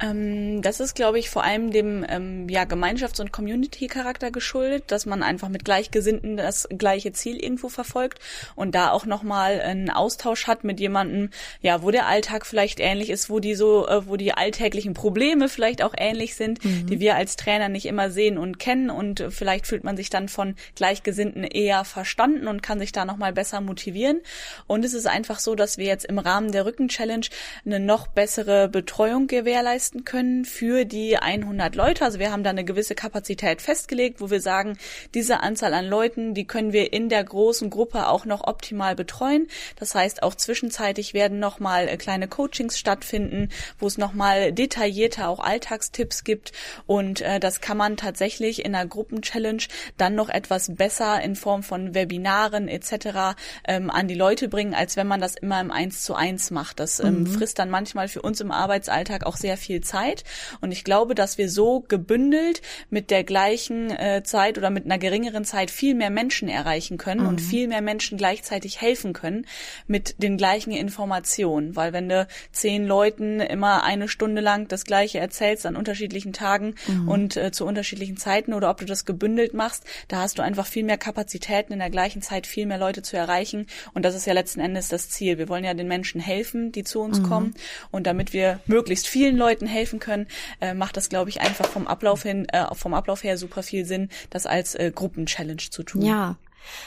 Ähm, 0.00 0.60
das 0.62 0.80
ist, 0.80 0.94
glaube 0.94 1.18
ich, 1.18 1.30
vor 1.30 1.44
allem 1.44 1.70
dem 1.70 2.04
ähm, 2.08 2.48
ja, 2.48 2.64
Gemeinschafts- 2.64 3.20
und 3.20 3.32
Community-Charakter 3.32 4.30
geschuldet, 4.30 4.84
dass 4.88 5.06
man 5.06 5.22
einfach 5.22 5.48
mit 5.48 5.64
Gleichgesinnten 5.64 6.36
das 6.36 6.68
gleiche 6.76 7.12
Ziel 7.12 7.42
irgendwo 7.42 7.68
verfolgt 7.68 8.18
und 8.56 8.74
da 8.74 8.90
auch 8.90 9.06
nochmal 9.06 9.60
einen 9.60 9.90
Austausch 9.90 10.46
hat 10.46 10.64
mit 10.64 10.80
jemandem, 10.80 11.30
ja, 11.60 11.82
wo 11.82 11.90
der 11.90 12.06
Alltag 12.06 12.44
vielleicht 12.44 12.80
ähnlich 12.80 13.10
ist, 13.10 13.30
wo 13.30 13.38
die 13.38 13.54
so, 13.54 13.86
äh, 13.86 14.06
wo 14.06 14.16
die 14.16 14.32
alltäglichen 14.32 14.94
Probleme 14.94 15.48
vielleicht 15.48 15.82
auch 15.82 15.94
ähnlich 15.96 16.34
sind, 16.34 16.64
mhm. 16.64 16.86
die 16.86 16.98
wir 16.98 17.14
als 17.14 17.36
Trainer 17.36 17.68
nicht 17.68 17.86
immer 17.86 18.10
sehen 18.10 18.36
und 18.36 18.58
kennen 18.58 18.90
und 18.90 19.24
vielleicht 19.30 19.66
fühlt 19.66 19.84
man 19.84 19.96
sich 19.96 20.10
dann 20.10 20.28
von 20.28 20.56
Gleichgesinnten 20.74 21.44
eher 21.44 21.84
verstanden 21.84 22.48
und 22.48 22.62
kann 22.62 22.78
sich 22.78 22.92
da 22.92 23.04
nochmal 23.04 23.32
besser 23.32 23.60
motivieren. 23.60 24.20
Und 24.66 24.84
es 24.84 24.94
ist 24.94 25.06
einfach 25.06 25.38
so, 25.38 25.54
dass 25.54 25.78
wir 25.78 25.86
jetzt 25.86 26.04
im 26.04 26.18
Rahmen 26.18 26.50
der 26.50 26.66
Rücken-Challenge 26.66 27.26
eine 27.64 27.80
noch 27.80 28.08
bessere 28.08 28.68
Betreuung 28.68 29.26
gewährleisten 29.26 29.83
leisten 29.84 30.04
können 30.04 30.46
für 30.46 30.86
die 30.86 31.18
100 31.18 31.74
Leute. 31.76 32.06
Also 32.06 32.18
wir 32.18 32.32
haben 32.32 32.42
da 32.42 32.48
eine 32.48 32.64
gewisse 32.64 32.94
Kapazität 32.94 33.60
festgelegt, 33.60 34.22
wo 34.22 34.30
wir 34.30 34.40
sagen, 34.40 34.78
diese 35.12 35.40
Anzahl 35.40 35.74
an 35.74 35.86
Leuten, 35.86 36.32
die 36.32 36.46
können 36.46 36.72
wir 36.72 36.94
in 36.94 37.10
der 37.10 37.22
großen 37.22 37.68
Gruppe 37.68 38.08
auch 38.08 38.24
noch 38.24 38.46
optimal 38.46 38.94
betreuen. 38.96 39.46
Das 39.76 39.94
heißt, 39.94 40.22
auch 40.22 40.34
zwischenzeitlich 40.34 41.12
werden 41.12 41.38
nochmal 41.38 41.86
äh, 41.88 41.98
kleine 41.98 42.28
Coachings 42.28 42.78
stattfinden, 42.78 43.50
wo 43.78 43.86
es 43.86 43.98
nochmal 43.98 44.52
detaillierter 44.52 45.28
auch 45.28 45.40
Alltagstipps 45.40 46.24
gibt. 46.24 46.52
Und 46.86 47.20
äh, 47.20 47.38
das 47.38 47.60
kann 47.60 47.76
man 47.76 47.98
tatsächlich 47.98 48.64
in 48.64 48.74
einer 48.74 48.86
Gruppenchallenge 48.86 49.64
dann 49.98 50.14
noch 50.14 50.30
etwas 50.30 50.74
besser 50.76 51.20
in 51.20 51.36
Form 51.36 51.62
von 51.62 51.94
Webinaren 51.94 52.68
etc. 52.68 53.36
Ähm, 53.68 53.90
an 53.90 54.08
die 54.08 54.14
Leute 54.14 54.48
bringen, 54.48 54.72
als 54.72 54.96
wenn 54.96 55.06
man 55.06 55.20
das 55.20 55.34
immer 55.34 55.60
im 55.60 55.70
Eins 55.70 56.04
zu 56.04 56.14
eins 56.14 56.50
macht. 56.50 56.80
Das 56.80 57.00
ähm, 57.00 57.20
mhm. 57.20 57.26
frisst 57.26 57.58
dann 57.58 57.68
manchmal 57.68 58.08
für 58.08 58.22
uns 58.22 58.40
im 58.40 58.50
Arbeitsalltag 58.50 59.26
auch 59.26 59.36
sehr 59.36 59.58
viel 59.58 59.73
viel 59.74 59.80
Zeit. 59.82 60.24
Und 60.60 60.70
ich 60.70 60.84
glaube, 60.84 61.14
dass 61.14 61.38
wir 61.38 61.48
so 61.50 61.80
gebündelt 61.80 62.62
mit 62.90 63.10
der 63.10 63.24
gleichen 63.24 63.90
äh, 63.90 64.22
Zeit 64.24 64.56
oder 64.56 64.70
mit 64.70 64.84
einer 64.84 64.98
geringeren 64.98 65.44
Zeit 65.44 65.70
viel 65.70 65.94
mehr 65.94 66.10
Menschen 66.10 66.48
erreichen 66.48 66.96
können 66.96 67.22
mhm. 67.22 67.28
und 67.28 67.40
viel 67.40 67.66
mehr 67.66 67.82
Menschen 67.82 68.16
gleichzeitig 68.16 68.80
helfen 68.80 69.12
können 69.12 69.46
mit 69.86 70.22
den 70.22 70.36
gleichen 70.36 70.70
Informationen. 70.70 71.74
Weil 71.74 71.92
wenn 71.92 72.08
du 72.08 72.28
zehn 72.52 72.86
Leuten 72.86 73.40
immer 73.40 73.82
eine 73.82 74.08
Stunde 74.08 74.40
lang 74.40 74.68
das 74.68 74.84
Gleiche 74.84 75.18
erzählst 75.18 75.66
an 75.66 75.76
unterschiedlichen 75.76 76.32
Tagen 76.32 76.74
mhm. 76.86 77.08
und 77.08 77.36
äh, 77.36 77.50
zu 77.50 77.66
unterschiedlichen 77.66 78.16
Zeiten 78.16 78.54
oder 78.54 78.70
ob 78.70 78.78
du 78.78 78.84
das 78.84 79.04
gebündelt 79.04 79.54
machst, 79.54 79.84
da 80.08 80.18
hast 80.18 80.38
du 80.38 80.42
einfach 80.42 80.66
viel 80.66 80.84
mehr 80.84 80.98
Kapazitäten 80.98 81.72
in 81.72 81.80
der 81.80 81.90
gleichen 81.90 82.22
Zeit 82.22 82.46
viel 82.46 82.66
mehr 82.66 82.78
Leute 82.78 83.02
zu 83.02 83.16
erreichen. 83.16 83.66
Und 83.92 84.04
das 84.04 84.14
ist 84.14 84.26
ja 84.26 84.34
letzten 84.34 84.60
Endes 84.60 84.88
das 84.88 85.08
Ziel. 85.10 85.38
Wir 85.38 85.48
wollen 85.48 85.64
ja 85.64 85.74
den 85.74 85.88
Menschen 85.88 86.20
helfen, 86.20 86.70
die 86.70 86.84
zu 86.84 87.00
uns 87.00 87.18
mhm. 87.18 87.24
kommen. 87.24 87.54
Und 87.90 88.06
damit 88.06 88.32
wir 88.32 88.60
möglichst 88.66 89.08
vielen 89.08 89.36
Leuten 89.36 89.63
Leuten 89.64 89.66
helfen 89.66 90.00
können, 90.00 90.26
äh, 90.60 90.74
macht 90.74 90.96
das, 90.96 91.08
glaube 91.08 91.30
ich, 91.30 91.40
einfach 91.40 91.66
vom 91.66 91.86
Ablauf 91.86 92.22
hin, 92.22 92.46
äh, 92.50 92.74
vom 92.74 92.94
Ablauf 92.94 93.22
her 93.24 93.36
super 93.38 93.62
viel 93.62 93.84
Sinn, 93.84 94.08
das 94.30 94.46
als 94.46 94.74
äh, 94.74 94.92
Gruppenchallenge 94.94 95.70
zu 95.70 95.82
tun. 95.82 96.02
Ja. 96.02 96.36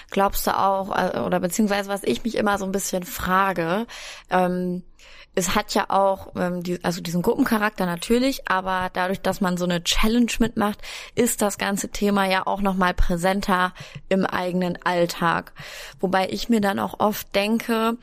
Glaubst 0.09 0.47
du 0.47 0.57
auch, 0.57 0.95
äh, 0.95 1.19
oder 1.19 1.39
beziehungsweise 1.39 1.89
was 1.89 2.03
ich 2.03 2.23
mich 2.23 2.35
immer 2.35 2.57
so 2.57 2.65
ein 2.65 2.71
bisschen 2.71 3.03
frage, 3.03 3.85
ähm, 4.29 4.83
es 5.35 5.53
hat 5.53 5.75
ja 5.75 5.85
auch, 5.89 6.33
ähm, 6.35 6.63
die, 6.63 6.83
also 6.83 6.99
diesen 6.99 7.21
Gruppencharakter 7.21 7.85
natürlich, 7.85 8.49
aber 8.49 8.89
dadurch, 8.91 9.21
dass 9.21 9.39
man 9.39 9.55
so 9.55 9.65
eine 9.65 9.83
Challenge 9.83 10.31
mitmacht, 10.39 10.79
ist 11.13 11.43
das 11.43 11.59
ganze 11.59 11.89
Thema 11.89 12.25
ja 12.25 12.47
auch 12.47 12.61
nochmal 12.61 12.95
präsenter 12.95 13.73
im 14.09 14.25
eigenen 14.25 14.79
Alltag. 14.83 15.53
Wobei 15.99 16.29
ich 16.29 16.49
mir 16.49 16.59
dann 16.59 16.79
auch 16.79 16.99
oft 16.99 17.35
denke, 17.35 17.97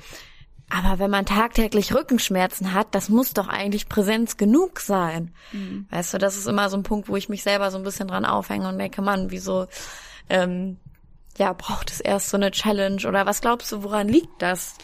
aber 0.75 0.99
wenn 0.99 1.11
man 1.11 1.25
tagtäglich 1.25 1.95
Rückenschmerzen 1.95 2.75
hat, 2.75 2.95
das 2.95 3.09
muss 3.09 3.33
doch 3.33 3.49
eigentlich 3.49 3.89
Präsenz 3.89 4.37
genug 4.37 4.81
sein. 4.81 5.33
Mhm. 5.53 5.87
Weißt 5.91 6.15
du, 6.15 6.19
das 6.19 6.37
ist 6.37 6.47
immer 6.47 6.69
so 6.69 6.77
ein 6.77 6.83
Punkt, 6.83 7.09
wo 7.09 7.17
ich 7.17 7.29
mich 7.29 7.45
selber 7.45 7.71
so 7.71 7.79
ein 7.79 7.85
bisschen 7.85 8.09
dran 8.09 8.25
aufhänge 8.25 8.69
und 8.69 8.79
denke, 8.79 9.01
Mann, 9.01 9.31
wieso, 9.31 9.67
ähm, 10.29 10.79
ja, 11.39 11.53
braucht 11.53 11.93
es 11.93 12.01
erst 12.01 12.31
so 12.31 12.37
eine 12.37 12.51
Challenge 12.51 13.07
oder 13.07 13.25
was 13.25 13.41
glaubst 13.41 13.71
du, 13.71 13.85
woran 13.85 14.09
liegt 14.09 14.43
das? 14.43 14.75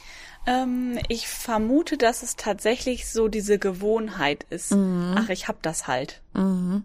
Ähm, 0.47 0.99
ich 1.09 1.29
vermute, 1.29 1.97
dass 1.97 2.23
es 2.23 2.37
tatsächlich 2.37 3.11
so 3.11 3.29
diese 3.29 3.59
Gewohnheit 3.59 4.47
ist. 4.49 4.73
Mhm. 4.73 5.17
Ach, 5.19 5.29
ich 5.29 5.49
hab 5.49 5.63
das 5.63 5.87
halt. 5.89 6.23
Mhm. 6.35 6.85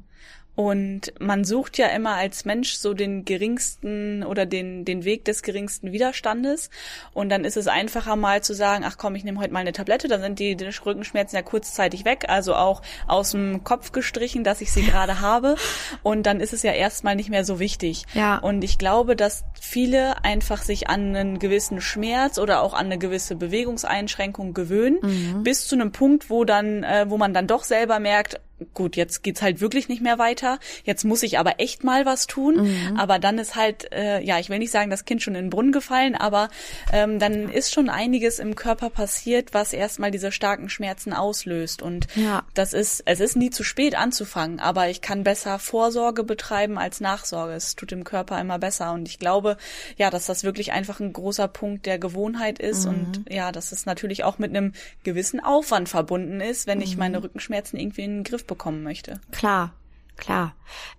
Und 0.55 1.13
man 1.19 1.43
sucht 1.43 1.77
ja 1.77 1.87
immer 1.87 2.15
als 2.15 2.45
Mensch 2.45 2.75
so 2.75 2.93
den 2.93 3.25
geringsten 3.25 4.23
oder 4.23 4.45
den, 4.45 4.85
den 4.85 5.03
Weg 5.03 5.25
des 5.25 5.43
geringsten 5.43 5.91
Widerstandes. 5.91 6.69
Und 7.13 7.29
dann 7.29 7.43
ist 7.43 7.57
es 7.57 7.67
einfacher 7.67 8.15
mal 8.15 8.41
zu 8.41 8.53
sagen, 8.53 8.85
ach 8.87 8.97
komm, 8.97 9.15
ich 9.15 9.25
nehme 9.25 9.39
heute 9.39 9.51
mal 9.51 9.59
eine 9.59 9.73
Tablette, 9.73 10.07
dann 10.07 10.21
sind 10.21 10.39
die, 10.39 10.55
die 10.55 10.65
Rückenschmerzen 10.65 11.35
ja 11.35 11.41
kurzzeitig 11.41 12.05
weg, 12.05 12.25
also 12.29 12.55
auch 12.55 12.81
aus 13.07 13.31
dem 13.31 13.63
Kopf 13.63 13.91
gestrichen, 13.91 14.43
dass 14.43 14.61
ich 14.61 14.71
sie 14.71 14.81
gerade 14.85 15.19
habe. 15.19 15.55
Und 16.03 16.25
dann 16.25 16.39
ist 16.39 16.53
es 16.53 16.63
ja 16.63 16.71
erstmal 16.71 17.15
nicht 17.15 17.29
mehr 17.29 17.43
so 17.43 17.59
wichtig. 17.59 18.03
Ja. 18.13 18.37
Und 18.37 18.63
ich 18.63 18.77
glaube, 18.77 19.15
dass 19.15 19.43
viele 19.59 20.23
einfach 20.23 20.61
sich 20.63 20.89
an 20.89 21.15
einen 21.15 21.39
gewissen 21.39 21.81
Schmerz 21.81 22.39
oder 22.39 22.61
auch 22.61 22.73
an 22.73 22.85
eine 22.85 22.97
gewisse 22.97 23.35
Bewegungseinschränkung 23.35 24.53
gewöhnen, 24.53 24.99
mhm. 25.01 25.43
bis 25.43 25.67
zu 25.67 25.75
einem 25.75 25.91
Punkt, 25.91 26.29
wo 26.29 26.45
dann, 26.45 26.83
äh, 26.83 27.05
wo 27.09 27.17
man 27.17 27.33
dann 27.33 27.47
doch 27.47 27.63
selber 27.63 27.99
merkt, 27.99 28.39
gut, 28.73 28.95
jetzt 28.95 29.23
geht's 29.23 29.41
halt 29.41 29.59
wirklich 29.59 29.89
nicht 29.89 30.01
mehr 30.01 30.17
weiter. 30.17 30.59
Jetzt 30.83 31.03
muss 31.03 31.23
ich 31.23 31.37
aber 31.39 31.59
echt 31.59 31.83
mal 31.83 32.05
was 32.05 32.27
tun. 32.27 32.63
Mhm. 32.63 32.97
Aber 32.97 33.19
dann 33.19 33.37
ist 33.37 33.55
halt, 33.55 33.91
äh, 33.91 34.21
ja, 34.21 34.39
ich 34.39 34.49
will 34.49 34.59
nicht 34.59 34.71
sagen, 34.71 34.89
das 34.89 35.05
Kind 35.05 35.21
schon 35.21 35.35
in 35.35 35.45
den 35.45 35.49
Brunnen 35.49 35.71
gefallen, 35.71 36.15
aber 36.15 36.49
ähm, 36.93 37.19
dann 37.19 37.49
ist 37.49 37.73
schon 37.73 37.89
einiges 37.89 38.39
im 38.39 38.55
Körper 38.55 38.89
passiert, 38.89 39.53
was 39.53 39.73
erstmal 39.73 40.11
diese 40.11 40.31
starken 40.31 40.69
Schmerzen 40.69 41.11
auslöst. 41.13 41.81
Und 41.81 42.07
ja. 42.15 42.43
das 42.53 42.73
ist, 42.73 43.03
es 43.05 43.19
ist 43.19 43.35
nie 43.35 43.49
zu 43.49 43.63
spät 43.63 43.95
anzufangen, 43.95 44.59
aber 44.59 44.89
ich 44.89 45.01
kann 45.01 45.23
besser 45.23 45.59
Vorsorge 45.59 46.23
betreiben 46.23 46.77
als 46.77 47.01
Nachsorge. 47.01 47.53
Es 47.53 47.75
tut 47.75 47.91
dem 47.91 48.05
Körper 48.05 48.39
immer 48.39 48.59
besser. 48.59 48.93
Und 48.93 49.07
ich 49.09 49.19
glaube, 49.19 49.57
ja, 49.97 50.09
dass 50.09 50.27
das 50.27 50.43
wirklich 50.43 50.71
einfach 50.71 50.99
ein 51.01 51.11
großer 51.11 51.47
Punkt 51.49 51.85
der 51.85 51.99
Gewohnheit 51.99 52.59
ist 52.59 52.85
mhm. 52.85 52.91
und 52.91 53.25
ja, 53.29 53.51
dass 53.51 53.71
es 53.73 53.85
natürlich 53.85 54.23
auch 54.23 54.37
mit 54.37 54.51
einem 54.51 54.73
gewissen 55.03 55.39
Aufwand 55.41 55.89
verbunden 55.89 56.39
ist, 56.39 56.67
wenn 56.67 56.81
ich 56.81 56.93
mhm. 56.93 56.99
meine 56.99 57.23
Rückenschmerzen 57.23 57.77
irgendwie 57.77 58.03
in 58.03 58.17
den 58.17 58.23
Griff 58.23 58.44
bekommen 58.47 58.83
möchte. 58.83 59.19
Klar, 59.31 59.73
klar. 60.15 60.53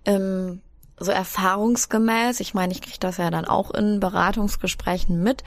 Ähm, 0.05 0.61
so 0.99 1.11
erfahrungsgemäß, 1.11 2.39
ich 2.39 2.53
meine, 2.53 2.73
ich 2.73 2.81
kriege 2.81 2.97
das 2.99 3.17
ja 3.17 3.29
dann 3.29 3.45
auch 3.45 3.71
in 3.71 3.99
Beratungsgesprächen 3.99 5.21
mit. 5.21 5.43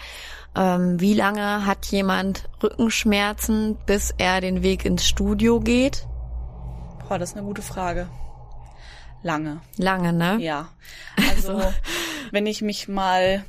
Ähm, 0.55 1.01
wie 1.01 1.15
lange 1.15 1.67
hat 1.67 1.87
jemand 1.87 2.49
Rückenschmerzen, 2.63 3.77
bis 3.87 4.13
er 4.17 4.41
den 4.41 4.63
Weg 4.63 4.85
ins 4.85 5.07
Studio 5.07 5.61
geht? 5.61 6.07
Boah, 7.09 7.19
das 7.19 7.31
ist 7.31 7.37
eine 7.37 7.47
gute 7.47 7.63
Frage. 7.63 8.09
Lange. 9.23 9.61
Lange, 9.77 10.13
ne? 10.13 10.39
Ja. 10.41 10.69
Also, 11.31 11.57
also. 11.57 11.75
wenn 12.31 12.47
ich 12.47 12.63
mich 12.63 12.89
mal 12.89 13.45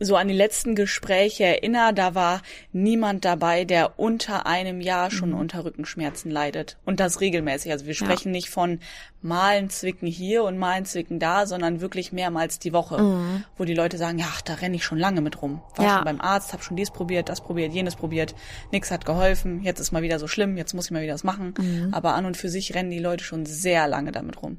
so 0.00 0.16
an 0.16 0.28
die 0.28 0.34
letzten 0.34 0.74
Gespräche 0.74 1.44
erinnere, 1.44 1.92
da 1.92 2.14
war 2.14 2.42
niemand 2.72 3.24
dabei, 3.24 3.64
der 3.64 3.98
unter 3.98 4.46
einem 4.46 4.80
Jahr 4.80 5.10
schon 5.10 5.30
mhm. 5.30 5.38
unter 5.38 5.64
Rückenschmerzen 5.64 6.30
leidet. 6.30 6.76
Und 6.84 7.00
das 7.00 7.20
regelmäßig. 7.20 7.72
Also 7.72 7.86
wir 7.86 7.94
sprechen 7.94 8.28
ja. 8.28 8.32
nicht 8.32 8.50
von 8.50 8.80
malen 9.20 9.70
Zwicken 9.70 10.06
hier 10.06 10.44
und 10.44 10.58
malen 10.58 10.84
Zwicken 10.84 11.18
da, 11.18 11.46
sondern 11.46 11.80
wirklich 11.80 12.12
mehrmals 12.12 12.58
die 12.58 12.72
Woche, 12.72 13.02
mhm. 13.02 13.44
wo 13.56 13.64
die 13.64 13.74
Leute 13.74 13.98
sagen, 13.98 14.18
ja, 14.18 14.28
da 14.44 14.54
renne 14.54 14.76
ich 14.76 14.84
schon 14.84 14.98
lange 14.98 15.20
mit 15.20 15.42
rum. 15.42 15.60
War 15.74 15.84
ja. 15.84 15.94
schon 15.96 16.04
beim 16.04 16.20
Arzt, 16.20 16.52
habe 16.52 16.62
schon 16.62 16.76
dies 16.76 16.90
probiert, 16.90 17.28
das 17.28 17.40
probiert, 17.40 17.72
jenes 17.72 17.96
probiert, 17.96 18.34
nichts 18.70 18.90
hat 18.90 19.04
geholfen, 19.04 19.62
jetzt 19.62 19.80
ist 19.80 19.92
mal 19.92 20.02
wieder 20.02 20.18
so 20.18 20.28
schlimm, 20.28 20.56
jetzt 20.56 20.74
muss 20.74 20.86
ich 20.86 20.90
mal 20.92 21.02
wieder 21.02 21.14
was 21.14 21.24
machen. 21.24 21.54
Mhm. 21.58 21.92
Aber 21.92 22.14
an 22.14 22.26
und 22.26 22.36
für 22.36 22.48
sich 22.48 22.74
rennen 22.74 22.90
die 22.90 23.00
Leute 23.00 23.24
schon 23.24 23.46
sehr 23.46 23.88
lange 23.88 24.12
damit 24.12 24.40
rum. 24.42 24.58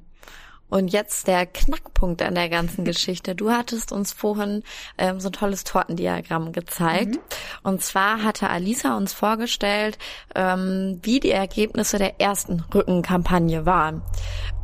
Und 0.70 0.90
jetzt 0.90 1.28
der 1.28 1.46
Knackpunkt 1.46 2.22
an 2.22 2.36
der 2.36 2.50
ganzen 2.50 2.86
Geschichte. 2.86 3.36
Du 3.36 3.52
hattest 3.52 3.92
uns 3.92 4.14
vorhin 4.14 4.64
ähm, 4.98 5.20
so 5.20 5.30
ein 5.30 5.34
tolles 5.34 5.64
Tortendiagramm 5.64 6.52
gezeigt. 6.52 7.16
Mhm. 7.16 7.20
Und 7.64 7.82
zwar 7.82 8.24
hatte 8.24 8.50
Alisa 8.50 8.96
uns 8.96 9.14
vorgestellt, 9.14 9.98
ähm, 10.36 11.00
wie 11.02 11.20
die 11.20 11.32
Ergebnisse 11.32 11.98
der 11.98 12.22
ersten 12.22 12.64
Rückenkampagne 12.74 13.66
waren. 13.66 14.02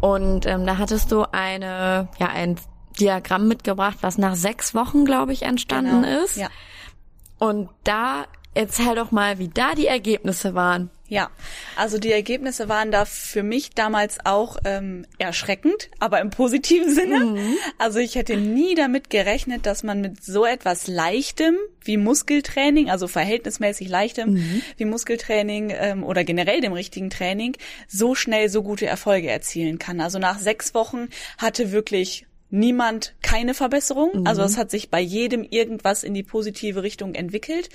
Und 0.02 0.46
ähm, 0.46 0.66
da 0.66 0.78
hattest 0.78 1.12
du 1.12 1.24
eine, 1.32 2.08
ja, 2.20 2.28
ein 2.28 2.58
Diagramm 3.00 3.48
mitgebracht, 3.48 3.98
was 4.02 4.18
nach 4.18 4.36
sechs 4.36 4.74
Wochen, 4.74 5.06
glaube 5.06 5.34
ich, 5.34 5.44
entstanden 5.44 6.04
genau. 6.04 6.24
ist. 6.24 6.38
Ja. 6.38 6.48
Und 7.40 7.70
da 7.84 8.26
erzähl 8.54 8.96
doch 8.96 9.12
mal, 9.12 9.38
wie 9.38 9.50
da 9.50 9.76
die 9.76 9.88
Ergebnisse 9.88 10.56
waren. 10.56 10.90
Ja, 11.08 11.30
also 11.76 12.00
die 12.00 12.12
Ergebnisse 12.12 12.68
waren 12.68 12.92
da 12.92 13.06
für 13.06 13.44
mich 13.44 13.70
damals 13.72 14.18
auch 14.26 14.58
ähm, 14.66 15.06
erschreckend, 15.20 15.92
aber 16.00 16.20
im 16.20 16.32
positiven 16.32 16.94
Sinne. 16.94 17.20
Mhm. 17.20 17.58
Also 17.78 18.00
ich 18.00 18.16
hätte 18.16 18.38
nie 18.38 18.74
damit 18.74 19.12
gerechnet, 19.12 19.68
dass 19.68 19.84
man 19.84 20.02
mit 20.02 20.24
so 20.24 20.46
etwas 20.46 20.88
Leichtem 20.88 21.58
wie 21.84 21.98
Muskeltraining, 21.98 22.90
also 22.90 23.08
verhältnismäßig 23.08 23.88
Leichtem 23.88 24.34
mhm. 24.34 24.62
wie 24.78 24.86
Muskeltraining 24.86 25.72
ähm, 25.78 26.04
oder 26.04 26.24
generell 26.24 26.60
dem 26.60 26.74
richtigen 26.74 27.12
Training, 27.12 27.56
so 27.88 28.16
schnell 28.16 28.50
so 28.50 28.64
gute 28.64 28.88
Erfolge 28.88 29.30
erzielen 29.30 29.78
kann. 29.78 30.02
Also 30.02 30.18
nach 30.18 30.40
sechs 30.40 30.74
Wochen 30.74 31.10
hatte 31.38 31.72
wirklich 31.72 32.26
niemand 32.50 33.16
keine 33.22 33.54
Verbesserung. 33.54 34.20
Mhm. 34.20 34.28
Also 34.28 34.44
es 34.44 34.58
hat 34.58 34.72
sich 34.72 34.90
bei 34.90 35.00
jedem 35.00 35.44
irgendwas 35.44 36.04
in 36.04 36.14
die 36.14 36.24
positive 36.24 36.84
Richtung 36.84 37.16
entwickelt. 37.16 37.70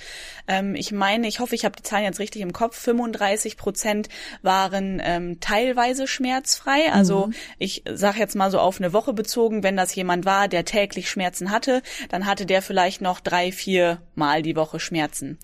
Ähm, 0.47 0.75
ich 0.75 0.93
meine, 0.93 1.29
ich 1.29 1.41
hoffe, 1.41 1.55
ich 1.55 1.65
habe 1.65 1.77
die 1.77 1.83
Zahlen 1.83 2.05
jetzt 2.05 2.21
richtig 2.21 2.43
im 2.43 2.53
Kopf. 2.53 2.77
35 2.79 3.57
Prozent 3.57 4.09
waren 4.43 5.00
ähm, 5.05 5.41
teilweise 5.41 6.07
schmerzfrei. 6.07 6.93
Also 6.93 7.27
mhm. 7.27 7.35
ich 7.59 7.83
sage 7.93 8.19
jetzt 8.19 8.37
mal 8.37 8.50
so 8.50 8.59
auf 8.59 8.81
eine 8.81 8.93
Woche 8.93 9.12
bezogen, 9.12 9.62
wenn 9.62 9.77
das 9.77 9.95
jemand 9.95 10.25
war, 10.25 10.49
der 10.49 10.65
täglich 10.65 11.11
Schmerzen 11.11 11.50
hatte, 11.50 11.83
dann 12.09 12.27
hatte 12.27 12.47
der 12.47 12.62
vielleicht 12.62 13.00
noch 13.00 13.21
drei, 13.21 13.53
vier 13.53 14.00
Mal 14.15 14.43
die 14.43 14.57
Woche 14.57 14.81
Schmerzen. 14.81 15.39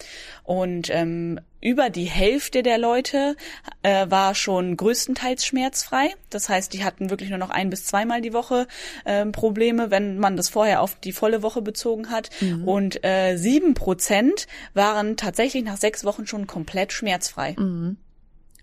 Und 0.45 0.89
ähm, 0.91 1.41
über 1.61 1.91
die 1.91 2.05
Hälfte 2.05 2.63
der 2.63 2.79
Leute 2.79 3.37
äh, 3.83 4.09
war 4.11 4.35
schon 4.35 4.77
größtenteils 4.77 5.45
schmerzfrei. 5.45 6.15
Das 6.31 6.49
heißt, 6.49 6.73
die 6.73 6.85
hatten 6.85 7.11
wirklich 7.11 7.31
nur 7.31 7.39
noch 7.39 7.51
ein 7.51 7.71
bis 7.71 7.85
zweimal 7.85 8.21
die 8.21 8.33
Woche 8.33 8.67
äh, 9.05 9.27
Probleme, 9.27 9.91
wenn 9.91 10.19
man 10.19 10.37
das 10.37 10.49
vorher 10.49 10.83
auf 10.83 10.95
die 10.97 11.13
volle 11.13 11.43
Woche 11.43 11.63
bezogen 11.63 12.11
hat. 12.11 12.31
Mhm. 12.41 12.69
Und 12.69 13.05
äh, 13.05 13.37
sieben 13.37 13.75
Prozent 13.75 14.47
waren 14.75 15.17
tatsächlich 15.17 15.65
nach 15.65 15.77
sechs 15.77 16.05
Wochen 16.05 16.27
schon 16.27 16.47
komplett 16.47 16.93
schmerzfrei. 16.93 17.55
Mhm. 17.59 17.97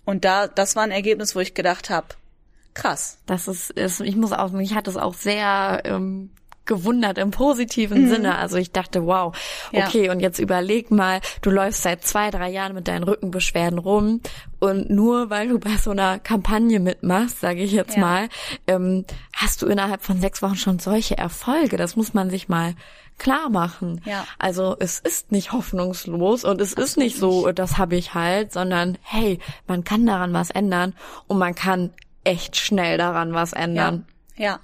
Und 0.06 0.26
da, 0.26 0.48
das 0.48 0.76
war 0.76 0.84
ein 0.84 0.92
Ergebnis, 0.92 1.36
wo 1.36 1.40
ich 1.40 1.54
gedacht 1.54 1.90
habe, 1.90 2.08
krass. 2.74 3.20
Das 3.26 3.48
ist, 3.48 3.72
ist, 3.72 4.02
ich 4.02 4.16
muss 4.16 4.32
auch, 4.32 4.52
mich 4.52 4.76
hat 4.76 4.88
es 4.88 4.98
auch 4.98 5.14
sehr 5.14 5.82
ähm, 5.86 6.32
gewundert 6.66 7.18
im 7.18 7.32
positiven 7.32 8.06
mhm. 8.06 8.10
Sinne. 8.10 8.38
Also 8.38 8.58
ich 8.58 8.72
dachte, 8.72 9.06
wow, 9.06 9.36
okay, 9.74 10.06
ja. 10.06 10.12
und 10.12 10.20
jetzt 10.20 10.40
überleg 10.40 10.92
mal, 10.92 11.20
du 11.42 11.50
läufst 11.50 11.84
seit 11.84 12.06
zwei, 12.06 12.30
drei 12.30 12.50
Jahren 12.50 12.74
mit 12.74 12.88
deinen 12.88 13.04
Rückenbeschwerden 13.04 13.80
rum 13.80 14.22
und 14.60 14.90
nur 14.90 15.30
weil 15.30 15.50
du 15.50 15.60
bei 15.60 15.78
so 15.78 15.92
einer 15.92 16.20
Kampagne 16.20 16.80
mitmachst, 16.80 17.42
sage 17.42 17.62
ich 17.62 17.72
jetzt 17.72 17.96
ja. 17.96 18.02
mal, 18.02 18.30
ähm, 18.68 19.06
hast 19.34 19.62
du 19.62 19.68
innerhalb 19.68 20.04
von 20.04 20.22
sechs 20.22 20.42
Wochen 20.42 20.56
schon 20.56 20.80
solche 20.80 21.18
Erfolge. 21.18 21.78
Das 21.78 21.96
muss 21.96 22.14
man 22.14 22.30
sich 22.30 22.48
mal 22.48 22.76
klar 23.18 23.50
machen. 23.50 24.02
Ja. 24.06 24.26
Also 24.40 24.76
es 24.80 25.00
ist 25.00 25.32
nicht 25.32 25.52
hoffnungslos 25.52 26.46
und 26.46 26.62
es 26.62 26.72
Absolut 26.72 26.88
ist 26.88 26.98
nicht 26.98 27.18
so, 27.18 27.52
das 27.52 27.78
habe 27.78 27.96
ich 27.96 28.14
halt, 28.14 28.54
sondern 28.54 28.98
hey, 29.02 29.40
man 29.68 29.84
kann 29.84 30.06
daran 30.06 30.34
was 30.34 30.50
ändern 30.50 30.94
und 31.28 31.38
man 31.38 31.56
kann 31.56 31.92
echt 32.24 32.56
schnell 32.56 32.98
daran 32.98 33.34
was 33.34 33.54
ändern. 33.54 34.06
Ja, 34.08 34.13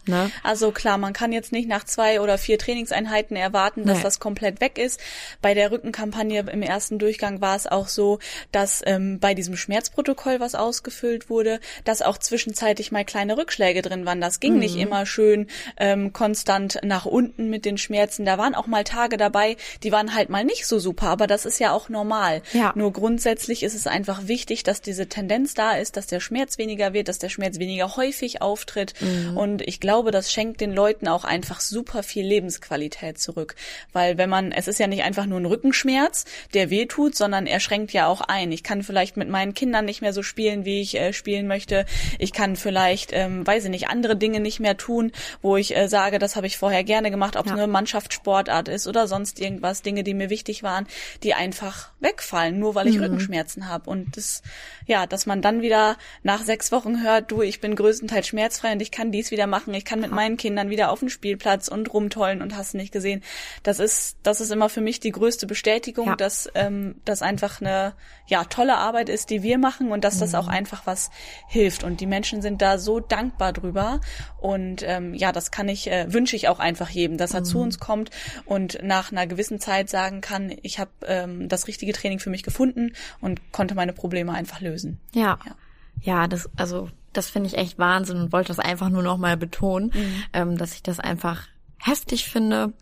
ne? 0.08 0.32
also 0.44 0.72
klar, 0.72 0.98
man 0.98 1.14
kann 1.14 1.32
jetzt 1.32 1.52
nicht 1.52 1.68
nach 1.68 1.84
zwei 1.84 2.22
oder 2.22 2.38
vier 2.38 2.58
Trainingseinheiten 2.58 3.38
erwarten, 3.38 3.86
dass 3.86 3.98
nee. 3.98 4.04
das 4.04 4.20
komplett 4.20 4.62
weg 4.62 4.78
ist. 4.78 5.00
Bei 5.42 5.54
der 5.54 5.72
Rückenkampagne 5.72 6.46
im 6.52 6.62
ersten 6.62 6.98
Durchgang 6.98 7.42
war 7.42 7.56
es 7.56 7.68
auch 7.68 7.88
so, 7.88 8.20
dass 8.52 8.82
ähm, 8.86 9.20
bei 9.20 9.34
diesem 9.34 9.56
Schmerzprotokoll, 9.58 10.40
was 10.40 10.56
ausgefüllt 10.56 11.30
wurde, 11.30 11.60
dass 11.84 12.02
auch 12.02 12.18
zwischenzeitlich 12.18 12.92
mal 12.92 13.06
kleine 13.06 13.38
Rückschläge 13.38 13.82
drin 13.82 14.06
waren. 14.06 14.22
Das 14.22 14.40
ging 14.40 14.54
mhm. 14.54 14.60
nicht 14.60 14.76
immer 14.76 15.06
schön 15.06 15.48
ähm, 15.78 16.14
konstant 16.14 16.80
nach 16.84 17.06
unten 17.06 17.50
mit 17.50 17.66
den 17.66 17.78
Schmerzen. 17.78 18.26
Da 18.26 18.38
waren 18.38 18.56
auch 18.56 18.68
mal 18.68 18.84
Tage 18.84 19.18
dabei, 19.18 19.58
die 19.84 19.92
waren 19.92 20.16
halt 20.16 20.30
mal 20.30 20.44
nicht 20.44 20.66
so 20.66 20.80
super, 20.80 21.08
aber 21.08 21.28
das 21.28 21.46
ist 21.46 21.60
ja 21.60 21.72
auch 21.72 21.90
normal. 21.90 22.42
Ja. 22.54 22.74
Nur 22.76 22.92
grundsätzlich 22.92 23.64
ist 23.64 23.76
es 23.76 23.88
einfach 23.88 24.28
wichtig, 24.28 24.64
dass 24.64 24.82
diese 24.82 25.08
Tendenz 25.08 25.54
da 25.54 25.74
ist, 25.74 25.98
dass 25.98 26.08
der 26.08 26.20
Schmerz 26.20 26.58
weniger 26.58 26.94
wird, 26.94 27.08
dass 27.08 27.20
der 27.20 27.30
Schmerz 27.30 27.60
weniger 27.60 27.96
häufig 27.96 28.42
auftritt 28.42 28.94
mhm. 29.00 29.38
und 29.38 29.59
und 29.60 29.68
ich 29.68 29.80
glaube, 29.80 30.12
das 30.12 30.32
schenkt 30.32 30.62
den 30.62 30.74
Leuten 30.74 31.08
auch 31.08 31.26
einfach 31.26 31.60
super 31.60 32.02
viel 32.02 32.26
Lebensqualität 32.26 33.20
zurück. 33.20 33.56
Weil 33.92 34.18
wenn 34.18 34.30
man, 34.30 34.52
es 34.52 34.68
ist 34.68 34.80
ja 34.80 34.88
nicht 34.88 35.04
einfach 35.04 35.26
nur 35.26 35.40
ein 35.40 35.46
Rückenschmerz, 35.46 36.26
der 36.54 36.70
weh 36.70 36.86
tut, 36.86 37.16
sondern 37.16 37.46
er 37.46 37.60
schränkt 37.60 37.92
ja 37.92 38.08
auch 38.08 38.22
ein. 38.22 38.52
Ich 38.52 38.64
kann 38.64 38.84
vielleicht 38.84 39.18
mit 39.18 39.28
meinen 39.28 39.54
Kindern 39.54 39.86
nicht 39.86 40.02
mehr 40.02 40.14
so 40.14 40.24
spielen, 40.24 40.64
wie 40.64 40.82
ich 40.82 40.96
äh, 40.96 41.12
spielen 41.12 41.48
möchte. 41.48 41.86
Ich 42.20 42.32
kann 42.32 42.56
vielleicht, 42.56 43.12
ähm, 43.12 43.46
weiß 43.46 43.66
ich 43.66 43.70
nicht, 43.70 43.90
andere 43.90 44.16
Dinge 44.16 44.40
nicht 44.40 44.60
mehr 44.62 44.78
tun, 44.78 45.12
wo 45.42 45.58
ich 45.58 45.76
äh, 45.76 45.90
sage, 45.90 46.20
das 46.20 46.36
habe 46.38 46.48
ich 46.48 46.58
vorher 46.58 46.86
gerne 46.86 47.12
gemacht, 47.12 47.36
ob 47.36 47.46
es 47.46 47.52
ja. 47.52 47.58
nur 47.58 47.68
Mannschaftssportart 47.68 48.70
ist 48.70 48.88
oder 48.88 49.08
sonst 49.08 49.42
irgendwas, 49.42 49.82
Dinge, 49.82 50.04
die 50.04 50.14
mir 50.14 50.30
wichtig 50.30 50.64
waren, 50.64 50.88
die 51.24 51.34
einfach 51.34 51.90
wegfallen, 52.00 52.58
nur 52.60 52.76
weil 52.76 52.88
ich 52.88 52.96
mhm. 52.96 53.04
Rückenschmerzen 53.04 53.68
habe. 53.68 53.90
Und 53.90 54.16
das, 54.16 54.42
ja, 54.88 55.06
dass 55.06 55.26
man 55.26 55.42
dann 55.42 55.62
wieder 55.62 55.98
nach 56.24 56.44
sechs 56.44 56.72
Wochen 56.72 57.04
hört, 57.04 57.30
du, 57.30 57.42
ich 57.42 57.60
bin 57.60 57.76
größtenteils 57.76 58.28
schmerzfrei 58.28 58.72
und 58.72 58.82
ich 58.82 58.92
kann 58.92 59.12
dies 59.12 59.32
wieder 59.32 59.49
machen. 59.50 59.74
Ich 59.74 59.86
kann 59.86 60.00
mit 60.00 60.12
meinen 60.12 60.38
Kindern 60.38 60.70
wieder 60.70 60.92
auf 60.92 61.00
den 61.00 61.10
Spielplatz 61.10 61.68
und 61.68 61.94
rumtollen 61.94 62.42
und 62.42 62.56
hast 62.56 62.74
nicht 62.76 62.92
gesehen. 62.92 63.24
Das 63.64 63.80
ist, 63.80 64.18
das 64.24 64.42
ist 64.42 64.52
immer 64.52 64.70
für 64.70 64.82
mich 64.82 65.00
die 65.00 65.12
größte 65.12 65.48
Bestätigung, 65.48 66.08
ja. 66.08 66.16
dass 66.16 66.50
ähm, 66.56 66.96
das 67.06 67.22
einfach 67.22 67.62
eine 67.62 67.94
ja 68.28 68.44
tolle 68.46 68.78
Arbeit 68.78 69.10
ist, 69.10 69.30
die 69.30 69.44
wir 69.44 69.58
machen 69.58 69.92
und 69.92 70.04
dass 70.04 70.16
mhm. 70.16 70.20
das 70.22 70.36
auch 70.36 70.48
einfach 70.48 70.86
was 70.86 71.10
hilft. 71.48 71.84
Und 71.84 72.00
die 72.00 72.06
Menschen 72.06 72.42
sind 72.42 72.62
da 72.62 72.78
so 72.78 73.00
dankbar 73.00 73.54
drüber. 73.54 74.00
Und 74.40 74.84
ähm, 74.86 75.14
ja, 75.14 75.32
das 75.32 75.52
kann 75.52 75.68
ich, 75.68 75.90
äh, 75.92 76.12
wünsche 76.14 76.36
ich 76.36 76.48
auch 76.48 76.60
einfach 76.60 76.90
jedem, 76.90 77.18
dass 77.18 77.34
er 77.34 77.42
mhm. 77.42 77.46
zu 77.46 77.60
uns 77.60 77.80
kommt 77.80 78.12
und 78.46 78.80
nach 78.84 79.12
einer 79.12 79.28
gewissen 79.28 79.60
Zeit 79.60 79.90
sagen 79.90 80.22
kann, 80.22 80.54
ich 80.62 80.80
habe 80.80 80.92
ähm, 81.06 81.50
das 81.50 81.68
richtige 81.68 81.94
Training 81.94 82.20
für 82.20 82.30
mich 82.30 82.44
gefunden 82.44 82.94
und 83.22 83.52
konnte 83.52 83.76
meine 83.76 83.94
Probleme 83.94 84.34
einfach 84.34 84.62
lösen. 84.62 85.00
Ja. 85.14 85.40
Ja, 85.46 85.56
ja 86.02 86.28
das, 86.28 86.50
also 86.56 86.90
das 87.14 87.30
finde 87.30 87.48
ich 87.48 87.58
echt 87.58 87.80
Wahnsinn 87.80 88.18
und 88.18 88.34
wollte 88.34 88.50
das 88.50 88.60
einfach 88.60 88.90
nur 88.90 89.04
noch 89.04 89.18
mal 89.18 89.38
betonen, 89.38 89.92
mhm. 89.94 90.24
ähm, 90.34 90.58
dass 90.58 90.74
ich 90.74 90.84
das 90.84 91.00
einfach 91.00 91.44
heftig 91.80 92.26
finde, 92.30 92.74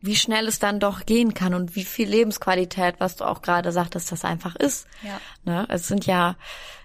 wie 0.00 0.16
schnell 0.16 0.48
es 0.48 0.58
dann 0.58 0.80
doch 0.80 1.06
gehen 1.06 1.32
kann 1.32 1.54
und 1.54 1.76
wie 1.76 1.84
viel 1.84 2.08
Lebensqualität, 2.08 2.96
was 2.98 3.16
du 3.16 3.24
auch 3.24 3.40
gerade 3.40 3.70
sagtest, 3.70 4.10
das 4.10 4.24
einfach 4.24 4.56
ist. 4.56 4.86
Ja. 5.02 5.20
Ne? 5.44 5.66
Es 5.68 5.86
sind 5.86 6.06
ja 6.06 6.36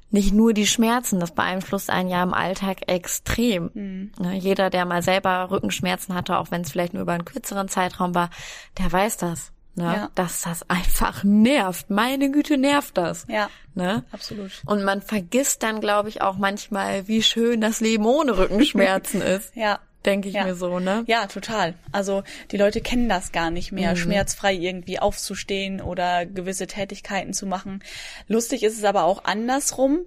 nicht 0.10 0.34
nur 0.34 0.54
die 0.54 0.68
Schmerzen, 0.68 1.20
das 1.20 1.34
beeinflusst 1.34 1.90
einen 1.90 2.10
ja 2.10 2.24
im 2.24 2.34
Alltag 2.34 2.88
extrem. 2.88 3.72
Mhm. 3.74 4.12
Ne? 4.20 4.36
Jeder, 4.36 4.70
der 4.70 4.86
mal 4.86 5.02
selber 5.02 5.50
Rückenschmerzen 5.50 6.14
hatte, 6.14 6.38
auch 6.38 6.52
wenn 6.52 6.62
es 6.62 6.72
vielleicht 6.72 6.94
nur 6.94 7.02
über 7.02 7.14
einen 7.14 7.26
kürzeren 7.26 7.68
Zeitraum 7.68 8.14
war, 8.14 8.30
der 8.78 8.92
weiß 8.92 9.18
das 9.18 9.52
ne? 9.78 9.84
Ja. 9.84 10.12
dass 10.16 10.42
das 10.42 10.70
einfach 10.70 11.24
nervt. 11.24 11.90
Meine 11.90 12.32
Güte, 12.32 12.58
nervt 12.58 12.98
das. 12.98 13.26
Ja, 13.30 13.50
ne? 13.76 14.04
absolut. 14.12 14.52
Und 14.66 14.84
man 14.84 15.02
vergisst 15.02 15.64
dann, 15.64 15.80
glaube 15.80 16.10
ich, 16.10 16.22
auch 16.22 16.38
manchmal, 16.38 17.08
wie 17.08 17.24
schön 17.24 17.62
das 17.62 17.80
Leben 17.80 18.06
ohne 18.06 18.38
Rückenschmerzen 18.38 19.22
ist. 19.22 19.56
ja. 19.56 19.80
Denke 20.06 20.30
ich 20.30 20.36
ja. 20.36 20.46
mir 20.46 20.56
so, 20.56 20.80
ne? 20.80 21.04
Ja, 21.08 21.28
total. 21.28 21.74
Also 21.92 22.24
die 22.52 22.58
Leute 22.58 22.80
kennen 22.80 23.10
das 23.10 23.34
gar 23.34 23.52
nicht 23.52 23.74
mehr, 23.74 23.92
mhm. 23.92 23.98
schmerzfrei 23.98 24.54
irgendwie 24.54 25.00
aufzustehen 25.00 25.82
oder 25.82 26.26
gewisse 26.26 26.66
Tätigkeiten 26.66 27.34
zu 27.34 27.46
machen. 27.46 27.84
Lustig 28.30 28.64
ist 28.64 28.78
es 28.78 28.86
aber 28.86 29.04
auch 29.04 29.26
andersrum 29.26 30.06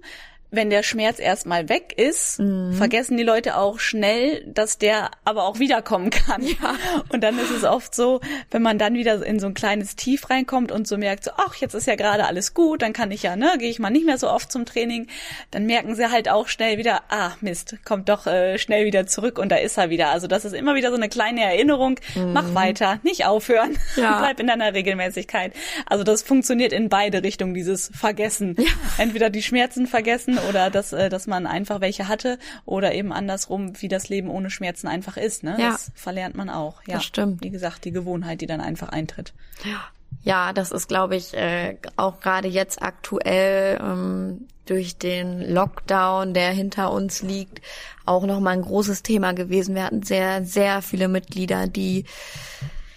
wenn 0.51 0.69
der 0.69 0.83
Schmerz 0.83 1.17
erstmal 1.17 1.69
weg 1.69 1.93
ist, 1.95 2.39
mhm. 2.39 2.73
vergessen 2.73 3.15
die 3.15 3.23
Leute 3.23 3.57
auch 3.57 3.79
schnell, 3.79 4.43
dass 4.45 4.77
der 4.77 5.09
aber 5.23 5.45
auch 5.45 5.59
wiederkommen 5.59 6.09
kann. 6.09 6.43
Ja. 6.43 6.75
Und 7.09 7.23
dann 7.23 7.39
ist 7.39 7.51
es 7.51 7.63
oft 7.63 7.95
so, 7.95 8.19
wenn 8.51 8.61
man 8.61 8.77
dann 8.77 8.93
wieder 8.93 9.25
in 9.25 9.39
so 9.39 9.47
ein 9.47 9.53
kleines 9.53 9.95
Tief 9.95 10.29
reinkommt 10.29 10.71
und 10.71 10.87
so 10.87 10.97
merkt, 10.97 11.23
so, 11.23 11.31
ach, 11.37 11.55
jetzt 11.55 11.73
ist 11.73 11.87
ja 11.87 11.95
gerade 11.95 12.25
alles 12.25 12.53
gut, 12.53 12.81
dann 12.81 12.91
kann 12.91 13.11
ich 13.11 13.23
ja, 13.23 13.37
ne, 13.37 13.55
gehe 13.57 13.69
ich 13.69 13.79
mal 13.79 13.89
nicht 13.89 14.05
mehr 14.05 14.17
so 14.17 14.29
oft 14.29 14.51
zum 14.51 14.65
Training, 14.65 15.07
dann 15.51 15.65
merken 15.65 15.95
sie 15.95 16.11
halt 16.11 16.27
auch 16.27 16.49
schnell 16.49 16.77
wieder, 16.77 17.03
ah, 17.07 17.31
Mist, 17.39 17.77
kommt 17.85 18.09
doch 18.09 18.27
äh, 18.27 18.57
schnell 18.57 18.85
wieder 18.85 19.07
zurück 19.07 19.39
und 19.39 19.49
da 19.49 19.55
ist 19.55 19.77
er 19.77 19.89
wieder. 19.89 20.09
Also 20.09 20.27
das 20.27 20.43
ist 20.43 20.53
immer 20.53 20.75
wieder 20.75 20.89
so 20.89 20.97
eine 20.97 21.07
kleine 21.07 21.43
Erinnerung, 21.43 21.97
mhm. 22.13 22.33
mach 22.33 22.53
weiter, 22.53 22.99
nicht 23.03 23.25
aufhören, 23.25 23.77
ja. 23.95 24.19
bleib 24.19 24.39
in 24.41 24.47
deiner 24.47 24.73
Regelmäßigkeit. 24.73 25.53
Also 25.85 26.03
das 26.03 26.23
funktioniert 26.23 26.73
in 26.73 26.89
beide 26.89 27.23
Richtungen, 27.23 27.53
dieses 27.53 27.89
Vergessen. 27.93 28.57
Ja. 28.57 28.65
Entweder 28.97 29.29
die 29.29 29.43
Schmerzen 29.43 29.87
vergessen 29.87 30.39
oder 30.49 30.69
dass, 30.69 30.93
äh, 30.93 31.09
dass 31.09 31.27
man 31.27 31.47
einfach 31.47 31.81
welche 31.81 32.07
hatte 32.07 32.37
oder 32.65 32.93
eben 32.93 33.11
andersrum, 33.11 33.73
wie 33.81 33.87
das 33.87 34.09
Leben 34.09 34.29
ohne 34.29 34.49
Schmerzen 34.49 34.87
einfach 34.87 35.17
ist. 35.17 35.43
Ne? 35.43 35.55
Ja. 35.59 35.71
Das 35.71 35.91
verlernt 35.95 36.35
man 36.35 36.49
auch. 36.49 36.81
Ja, 36.87 36.95
das 36.95 37.05
stimmt. 37.05 37.43
Wie 37.43 37.49
gesagt, 37.49 37.85
die 37.85 37.91
Gewohnheit, 37.91 38.41
die 38.41 38.47
dann 38.47 38.61
einfach 38.61 38.89
eintritt. 38.89 39.33
Ja. 39.63 39.81
Ja, 40.23 40.53
das 40.53 40.71
ist, 40.71 40.87
glaube 40.87 41.15
ich, 41.15 41.33
äh, 41.33 41.77
auch 41.95 42.19
gerade 42.19 42.47
jetzt 42.47 42.81
aktuell 42.81 43.79
ähm, 43.81 44.47
durch 44.65 44.97
den 44.97 45.41
Lockdown, 45.41 46.33
der 46.33 46.51
hinter 46.51 46.91
uns 46.91 47.23
liegt, 47.23 47.61
auch 48.05 48.25
nochmal 48.25 48.53
ein 48.53 48.61
großes 48.61 49.03
Thema 49.03 49.33
gewesen. 49.33 49.73
Wir 49.73 49.83
hatten 49.83 50.03
sehr, 50.03 50.45
sehr 50.45 50.81
viele 50.81 51.07
Mitglieder, 51.07 51.67
die 51.67 52.05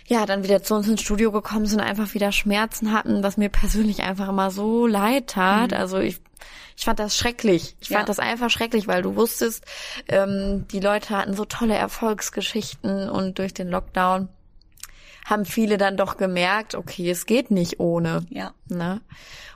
ja 0.07 0.27
dann 0.27 0.45
wieder 0.45 0.63
zu 0.63 0.75
uns 0.75 0.87
ins 0.87 1.01
Studio 1.01 1.33
gekommen 1.33 1.67
sind, 1.67 1.81
einfach 1.81 2.13
wieder 2.15 2.31
Schmerzen 2.31 2.93
hatten, 2.93 3.23
was 3.23 3.37
mir 3.37 3.49
persönlich 3.49 4.03
einfach 4.03 4.29
immer 4.29 4.51
so 4.51 4.87
leid 4.87 5.29
tat. 5.29 5.71
Mhm. 5.71 5.77
Also 5.77 5.99
ich 5.99 6.21
ich 6.77 6.85
fand 6.85 6.99
das 6.99 7.17
schrecklich. 7.17 7.77
Ich 7.81 7.89
ja. 7.89 7.99
fand 7.99 8.09
das 8.09 8.19
einfach 8.19 8.51
schrecklich, 8.51 8.89
weil 8.89 9.03
du 9.03 9.17
wusstest, 9.17 9.65
ähm, 10.09 10.67
die 10.69 10.81
Leute 10.81 11.17
hatten 11.17 11.35
so 11.35 11.45
tolle 11.45 11.75
Erfolgsgeschichten 11.75 13.09
und 13.09 13.39
durch 13.39 13.55
den 13.55 13.69
Lockdown 13.69 14.29
haben 15.25 15.45
viele 15.47 15.79
dann 15.79 15.97
doch 15.97 16.17
gemerkt, 16.17 16.75
okay, 16.75 17.11
es 17.11 17.27
geht 17.27 17.51
nicht 17.51 17.81
ohne. 17.81 18.27
Ja. 18.29 18.53
Ne? 18.69 19.01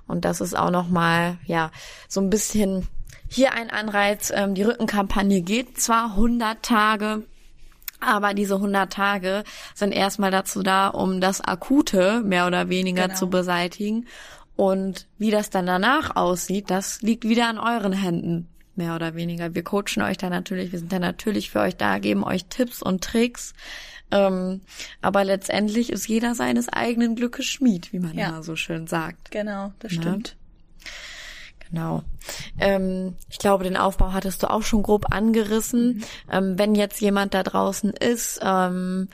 Und 0.07 0.25
das 0.25 0.41
ist 0.41 0.57
auch 0.57 0.71
noch 0.71 0.89
mal 0.89 1.39
ja 1.45 1.71
so 2.09 2.21
ein 2.21 2.31
bisschen 2.31 2.89
hier 3.29 3.53
ein 3.53 3.71
Anreiz. 3.71 4.33
Ähm, 4.35 4.55
die 4.55 4.63
Rückenkampagne 4.63 5.43
geht 5.43 5.79
zwar 5.81 6.13
100 6.13 6.63
Tage, 6.63 7.25
aber 8.01 8.33
diese 8.33 8.55
100 8.55 8.93
Tage 8.93 9.45
sind 9.75 9.93
erstmal 9.93 10.31
dazu 10.31 10.63
da, 10.63 10.89
um 10.89 11.21
das 11.21 11.41
Akute 11.41 12.23
mehr 12.23 12.47
oder 12.47 12.69
weniger 12.69 13.09
genau. 13.09 13.19
zu 13.19 13.29
beseitigen. 13.29 14.07
Und 14.59 15.07
wie 15.19 15.31
das 15.31 15.51
dann 15.51 15.67
danach 15.67 16.17
aussieht, 16.17 16.69
das 16.69 17.01
liegt 17.01 17.23
wieder 17.23 17.49
an 17.49 17.61
euren 17.61 17.93
Händen, 17.93 18.49
mehr 18.75 18.97
oder 18.97 19.15
weniger. 19.15 19.55
Wir 19.55 19.63
coachen 19.63 20.03
euch 20.03 20.17
da 20.17 20.31
natürlich, 20.31 20.73
wir 20.73 20.81
sind 20.81 20.91
da 20.91 20.99
natürlich 20.99 21.53
für 21.53 21.61
euch 21.61 21.77
da, 21.77 22.01
geben 22.01 22.25
euch 22.25 22.47
Tipps 22.47 22.83
und 22.83 23.05
Tricks. 23.05 23.55
Ähm, 24.11 24.63
aber 25.01 25.23
letztendlich 25.23 25.91
ist 25.91 26.09
jeder 26.09 26.35
seines 26.35 26.69
eigenen 26.69 27.15
Glückes 27.15 27.47
Schmied, 27.47 27.93
wie 27.93 28.01
man 28.01 28.19
ja. 28.19 28.31
immer 28.31 28.43
so 28.43 28.57
schön 28.57 28.89
sagt. 28.89 29.31
Genau, 29.31 29.73
das 29.79 29.93
ne? 29.93 30.03
stimmt. 30.03 30.37
Genau. 31.71 32.03
Ähm, 32.59 33.15
ich 33.31 33.39
glaube, 33.39 33.63
den 33.63 33.77
Aufbau 33.77 34.13
hattest 34.13 34.43
du 34.43 34.51
auch 34.51 34.63
schon 34.63 34.83
grob 34.83 35.15
angerissen. 35.15 35.99
Mhm. 35.99 36.05
Ähm, 36.33 36.59
wenn 36.59 36.75
jetzt 36.75 37.01
jemand 37.01 37.33
da 37.33 37.45
draußen 37.45 37.93
ist, 37.93 38.41
ähm, 38.43 39.09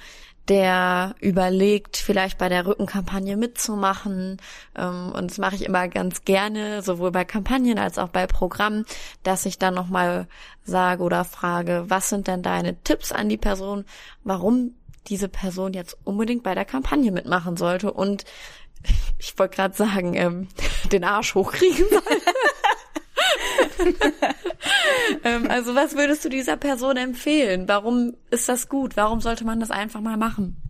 der 0.48 1.14
überlegt, 1.20 1.96
vielleicht 1.96 2.36
bei 2.38 2.48
der 2.48 2.66
Rückenkampagne 2.66 3.36
mitzumachen. 3.36 4.38
Ähm, 4.76 5.12
und 5.14 5.30
das 5.30 5.38
mache 5.38 5.54
ich 5.54 5.64
immer 5.64 5.88
ganz 5.88 6.24
gerne, 6.24 6.82
sowohl 6.82 7.10
bei 7.10 7.24
Kampagnen 7.24 7.78
als 7.78 7.98
auch 7.98 8.08
bei 8.08 8.26
Programmen, 8.26 8.84
dass 9.22 9.46
ich 9.46 9.58
dann 9.58 9.74
nochmal 9.74 10.26
sage 10.64 11.02
oder 11.02 11.24
frage, 11.24 11.84
was 11.88 12.08
sind 12.10 12.26
denn 12.26 12.42
deine 12.42 12.76
Tipps 12.82 13.12
an 13.12 13.28
die 13.28 13.36
Person, 13.36 13.84
warum 14.22 14.74
diese 15.08 15.28
Person 15.28 15.72
jetzt 15.74 15.96
unbedingt 16.04 16.42
bei 16.42 16.54
der 16.54 16.64
Kampagne 16.64 17.10
mitmachen 17.12 17.56
sollte 17.56 17.92
und 17.92 18.24
ich 19.18 19.38
wollte 19.38 19.56
gerade 19.56 19.76
sagen, 19.76 20.14
ähm, 20.14 20.48
den 20.92 21.04
Arsch 21.04 21.34
hochkriegen 21.34 21.86
soll. 21.88 22.02
ähm, 25.24 25.46
also 25.48 25.74
was 25.74 25.96
würdest 25.96 26.24
du 26.24 26.28
dieser 26.28 26.56
Person 26.56 26.96
empfehlen? 26.96 27.68
Warum 27.68 28.14
ist 28.30 28.48
das 28.48 28.68
gut? 28.68 28.96
Warum 28.96 29.20
sollte 29.20 29.44
man 29.44 29.60
das 29.60 29.70
einfach 29.70 30.00
mal 30.00 30.16
machen? 30.16 30.63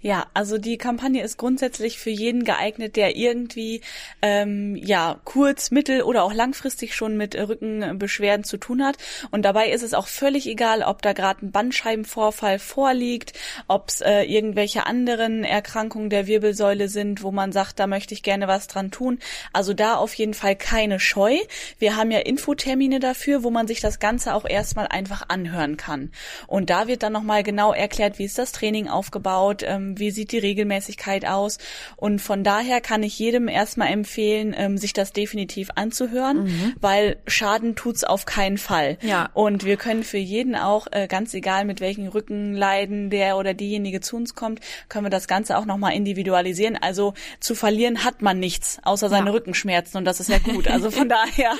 Ja, 0.00 0.26
also 0.32 0.58
die 0.58 0.78
Kampagne 0.78 1.22
ist 1.24 1.38
grundsätzlich 1.38 1.98
für 1.98 2.10
jeden 2.10 2.44
geeignet, 2.44 2.94
der 2.94 3.16
irgendwie 3.16 3.80
ähm, 4.22 4.76
ja 4.76 5.18
kurz, 5.24 5.72
mittel 5.72 6.02
oder 6.02 6.22
auch 6.22 6.32
langfristig 6.32 6.94
schon 6.94 7.16
mit 7.16 7.34
Rückenbeschwerden 7.34 8.44
zu 8.44 8.58
tun 8.58 8.84
hat. 8.84 8.96
Und 9.32 9.42
dabei 9.42 9.70
ist 9.70 9.82
es 9.82 9.94
auch 9.94 10.06
völlig 10.06 10.46
egal, 10.46 10.82
ob 10.82 11.02
da 11.02 11.14
gerade 11.14 11.44
ein 11.44 11.50
Bandscheibenvorfall 11.50 12.60
vorliegt, 12.60 13.32
ob 13.66 13.88
es 13.88 14.00
äh, 14.00 14.22
irgendwelche 14.22 14.86
anderen 14.86 15.42
Erkrankungen 15.42 16.10
der 16.10 16.28
Wirbelsäule 16.28 16.88
sind, 16.88 17.24
wo 17.24 17.32
man 17.32 17.50
sagt, 17.50 17.80
da 17.80 17.88
möchte 17.88 18.14
ich 18.14 18.22
gerne 18.22 18.46
was 18.46 18.68
dran 18.68 18.92
tun. 18.92 19.18
Also 19.52 19.74
da 19.74 19.96
auf 19.96 20.14
jeden 20.14 20.34
Fall 20.34 20.54
keine 20.54 21.00
Scheu. 21.00 21.36
Wir 21.80 21.96
haben 21.96 22.12
ja 22.12 22.20
Infotermine 22.20 23.00
dafür, 23.00 23.42
wo 23.42 23.50
man 23.50 23.66
sich 23.66 23.80
das 23.80 23.98
Ganze 23.98 24.34
auch 24.34 24.44
erstmal 24.44 24.86
einfach 24.86 25.28
anhören 25.28 25.76
kann. 25.76 26.12
Und 26.46 26.70
da 26.70 26.86
wird 26.86 27.02
dann 27.02 27.12
nochmal 27.12 27.42
genau 27.42 27.72
erklärt, 27.72 28.20
wie 28.20 28.24
ist 28.24 28.38
das 28.38 28.52
Training 28.52 28.86
aufgebaut, 28.86 29.64
ähm, 29.66 29.87
wie 29.96 30.10
sieht 30.10 30.32
die 30.32 30.38
Regelmäßigkeit 30.38 31.26
aus. 31.26 31.58
Und 31.96 32.20
von 32.20 32.44
daher 32.44 32.80
kann 32.80 33.02
ich 33.02 33.18
jedem 33.18 33.48
erstmal 33.48 33.88
empfehlen, 33.88 34.54
ähm, 34.56 34.78
sich 34.78 34.92
das 34.92 35.12
definitiv 35.12 35.70
anzuhören, 35.74 36.44
mhm. 36.44 36.74
weil 36.80 37.16
Schaden 37.26 37.76
tut's 37.76 38.04
auf 38.04 38.26
keinen 38.26 38.58
Fall. 38.58 38.98
Ja. 39.02 39.30
Und 39.34 39.64
wir 39.64 39.76
können 39.76 40.02
für 40.02 40.18
jeden 40.18 40.56
auch, 40.56 40.86
äh, 40.90 41.06
ganz 41.06 41.32
egal 41.34 41.64
mit 41.64 41.80
welchen 41.80 42.08
Rückenleiden 42.08 43.10
der 43.10 43.36
oder 43.36 43.54
diejenige 43.54 44.00
zu 44.00 44.16
uns 44.16 44.34
kommt, 44.34 44.60
können 44.88 45.06
wir 45.06 45.10
das 45.10 45.28
Ganze 45.28 45.56
auch 45.56 45.64
nochmal 45.64 45.94
individualisieren. 45.94 46.76
Also 46.76 47.14
zu 47.40 47.54
verlieren 47.54 48.04
hat 48.04 48.22
man 48.22 48.38
nichts, 48.38 48.78
außer 48.82 49.08
seine 49.08 49.26
ja. 49.26 49.32
Rückenschmerzen 49.32 49.98
und 49.98 50.04
das 50.04 50.20
ist 50.20 50.28
ja 50.28 50.38
gut. 50.38 50.68
Also 50.68 50.90
von 50.90 51.08
daher 51.08 51.52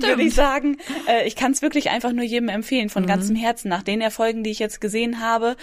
würde 0.00 0.22
ich 0.22 0.34
sagen, 0.34 0.76
äh, 1.08 1.26
ich 1.26 1.36
kann 1.36 1.52
es 1.52 1.62
wirklich 1.62 1.90
einfach 1.90 2.12
nur 2.12 2.24
jedem 2.24 2.48
empfehlen, 2.48 2.88
von 2.88 3.04
mhm. 3.04 3.08
ganzem 3.08 3.36
Herzen. 3.36 3.68
Nach 3.68 3.82
den 3.82 4.00
Erfolgen, 4.00 4.44
die 4.44 4.50
ich 4.50 4.58
jetzt 4.58 4.80
gesehen 4.80 5.20
habe, 5.20 5.56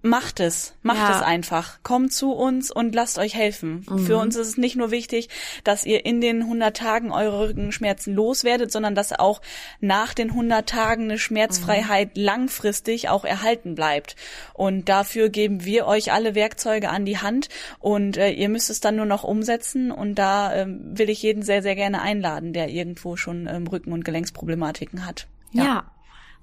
Macht 0.00 0.38
es, 0.38 0.74
macht 0.82 0.98
ja. 0.98 1.16
es 1.16 1.22
einfach. 1.22 1.82
Kommt 1.82 2.12
zu 2.12 2.32
uns 2.32 2.70
und 2.70 2.94
lasst 2.94 3.18
euch 3.18 3.34
helfen. 3.34 3.84
Mhm. 3.88 4.06
Für 4.06 4.16
uns 4.18 4.36
ist 4.36 4.46
es 4.46 4.56
nicht 4.56 4.76
nur 4.76 4.92
wichtig, 4.92 5.28
dass 5.64 5.84
ihr 5.84 6.06
in 6.06 6.20
den 6.20 6.42
100 6.42 6.76
Tagen 6.76 7.10
eure 7.10 7.48
Rückenschmerzen 7.48 8.14
loswerdet, 8.14 8.70
sondern 8.70 8.94
dass 8.94 9.12
auch 9.12 9.42
nach 9.80 10.14
den 10.14 10.30
100 10.30 10.68
Tagen 10.68 11.04
eine 11.04 11.18
Schmerzfreiheit 11.18 12.16
mhm. 12.16 12.22
langfristig 12.22 13.08
auch 13.08 13.24
erhalten 13.24 13.74
bleibt. 13.74 14.14
Und 14.54 14.88
dafür 14.88 15.30
geben 15.30 15.64
wir 15.64 15.86
euch 15.86 16.12
alle 16.12 16.36
Werkzeuge 16.36 16.90
an 16.90 17.04
die 17.04 17.18
Hand 17.18 17.48
und 17.80 18.16
äh, 18.16 18.30
ihr 18.30 18.48
müsst 18.48 18.70
es 18.70 18.78
dann 18.78 18.94
nur 18.94 19.06
noch 19.06 19.24
umsetzen. 19.24 19.90
Und 19.90 20.14
da 20.14 20.54
ähm, 20.54 20.80
will 20.96 21.10
ich 21.10 21.22
jeden 21.22 21.42
sehr, 21.42 21.60
sehr 21.60 21.74
gerne 21.74 22.00
einladen, 22.00 22.52
der 22.52 22.68
irgendwo 22.68 23.16
schon 23.16 23.48
ähm, 23.48 23.66
Rücken- 23.66 23.92
und 23.92 24.04
Gelenksproblematiken 24.04 25.04
hat. 25.04 25.26
ja. 25.52 25.64
ja 25.64 25.84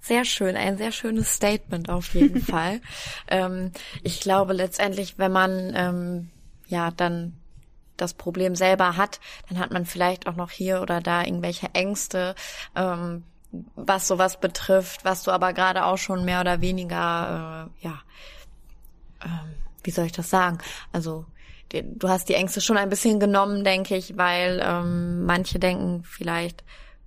Sehr 0.06 0.24
schön, 0.24 0.56
ein 0.56 0.78
sehr 0.78 0.92
schönes 0.92 1.34
Statement 1.34 1.90
auf 1.90 2.14
jeden 2.14 2.40
Fall. 2.46 2.80
Ähm, 3.28 3.72
ich 4.04 4.20
glaube 4.20 4.54
letztendlich, 4.54 5.18
wenn 5.18 5.32
man 5.32 5.74
ähm, 5.76 6.30
ja 6.68 6.92
dann 6.92 7.34
das 7.98 8.14
Problem 8.14 8.56
selber 8.56 8.98
hat, 8.98 9.20
dann 9.50 9.58
hat 9.58 9.72
man 9.72 9.88
vielleicht 9.88 10.28
auch 10.28 10.36
noch 10.36 10.52
hier 10.52 10.84
oder 10.84 11.02
da 11.02 11.24
irgendwelche 11.24 11.74
Ängste, 11.74 12.36
ähm, 12.76 13.24
was 13.76 14.08
sowas 14.08 14.40
betrifft, 14.40 15.04
was 15.06 15.24
du 15.24 15.32
aber 15.32 15.54
gerade 15.54 15.86
auch 15.86 15.98
schon 15.98 16.24
mehr 16.24 16.42
oder 16.42 16.62
weniger, 16.62 17.72
äh, 17.82 17.86
ja, 17.86 18.00
ähm, 19.24 19.56
wie 19.84 19.92
soll 19.92 20.06
ich 20.06 20.12
das 20.12 20.30
sagen? 20.30 20.60
Also 20.92 21.26
du 21.72 22.10
hast 22.10 22.30
die 22.30 22.36
Ängste 22.36 22.62
schon 22.62 22.78
ein 22.78 22.90
bisschen 22.90 23.20
genommen, 23.20 23.64
denke 23.64 23.96
ich, 23.96 24.16
weil 24.18 24.62
ähm, 24.64 25.26
manche 25.26 25.58
denken 25.58 26.04
vielleicht, 26.04 26.64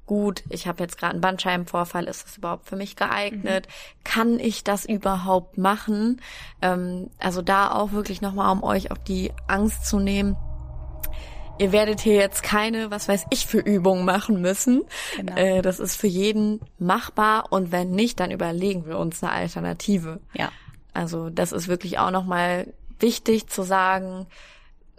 gut, 0.09 0.43
ich 0.49 0.67
habe 0.67 0.83
jetzt 0.83 0.99
gerade 0.99 1.13
einen 1.13 1.21
Bandscheibenvorfall, 1.21 2.05
ist 2.05 2.25
das 2.25 2.39
überhaupt 2.39 2.67
für 2.67 2.75
mich 2.75 2.97
geeignet? 2.97 3.69
Mhm. 3.69 4.03
Kann 4.03 4.41
ich 4.41 4.65
das 4.65 4.85
überhaupt 4.85 5.59
machen? 5.59 6.21
Ähm, 6.61 7.11
also 7.21 7.43
da 7.43 7.71
auch 7.71 7.93
wirklich 7.93 8.21
nochmal, 8.21 8.51
um 8.51 8.65
euch 8.65 8.91
auch 8.91 8.99
die 8.99 9.31
Angst 9.47 9.87
zu 9.87 10.01
nehmen. 10.01 10.37
Ihr 11.59 11.73
werdet 11.73 12.01
hier 12.01 12.15
jetzt 12.15 12.43
keine, 12.43 12.91
was 12.91 13.09
weiß 13.09 13.27
ich, 13.31 13.47
für 13.47 13.59
Übungen 13.59 14.05
machen 14.05 14.41
müssen. 14.41 14.83
Genau. 15.17 15.37
Äh, 15.37 15.63
das 15.63 15.79
ist 15.79 15.97
für 15.97 16.07
jeden 16.07 16.61
machbar 16.79 17.53
und 17.53 17.71
wenn 17.71 17.91
nicht, 17.91 18.19
dann 18.19 18.31
überlegen 18.31 18.87
wir 18.87 18.99
uns 18.99 19.23
eine 19.23 19.33
Alternative. 19.33 20.21
Ja. 20.33 20.51
Also 20.95 21.31
das 21.31 21.53
ist 21.53 21.69
wirklich 21.69 21.99
auch 21.99 22.11
nochmal 22.11 22.73
wichtig 22.99 23.49
zu 23.49 23.63
sagen, 23.63 24.27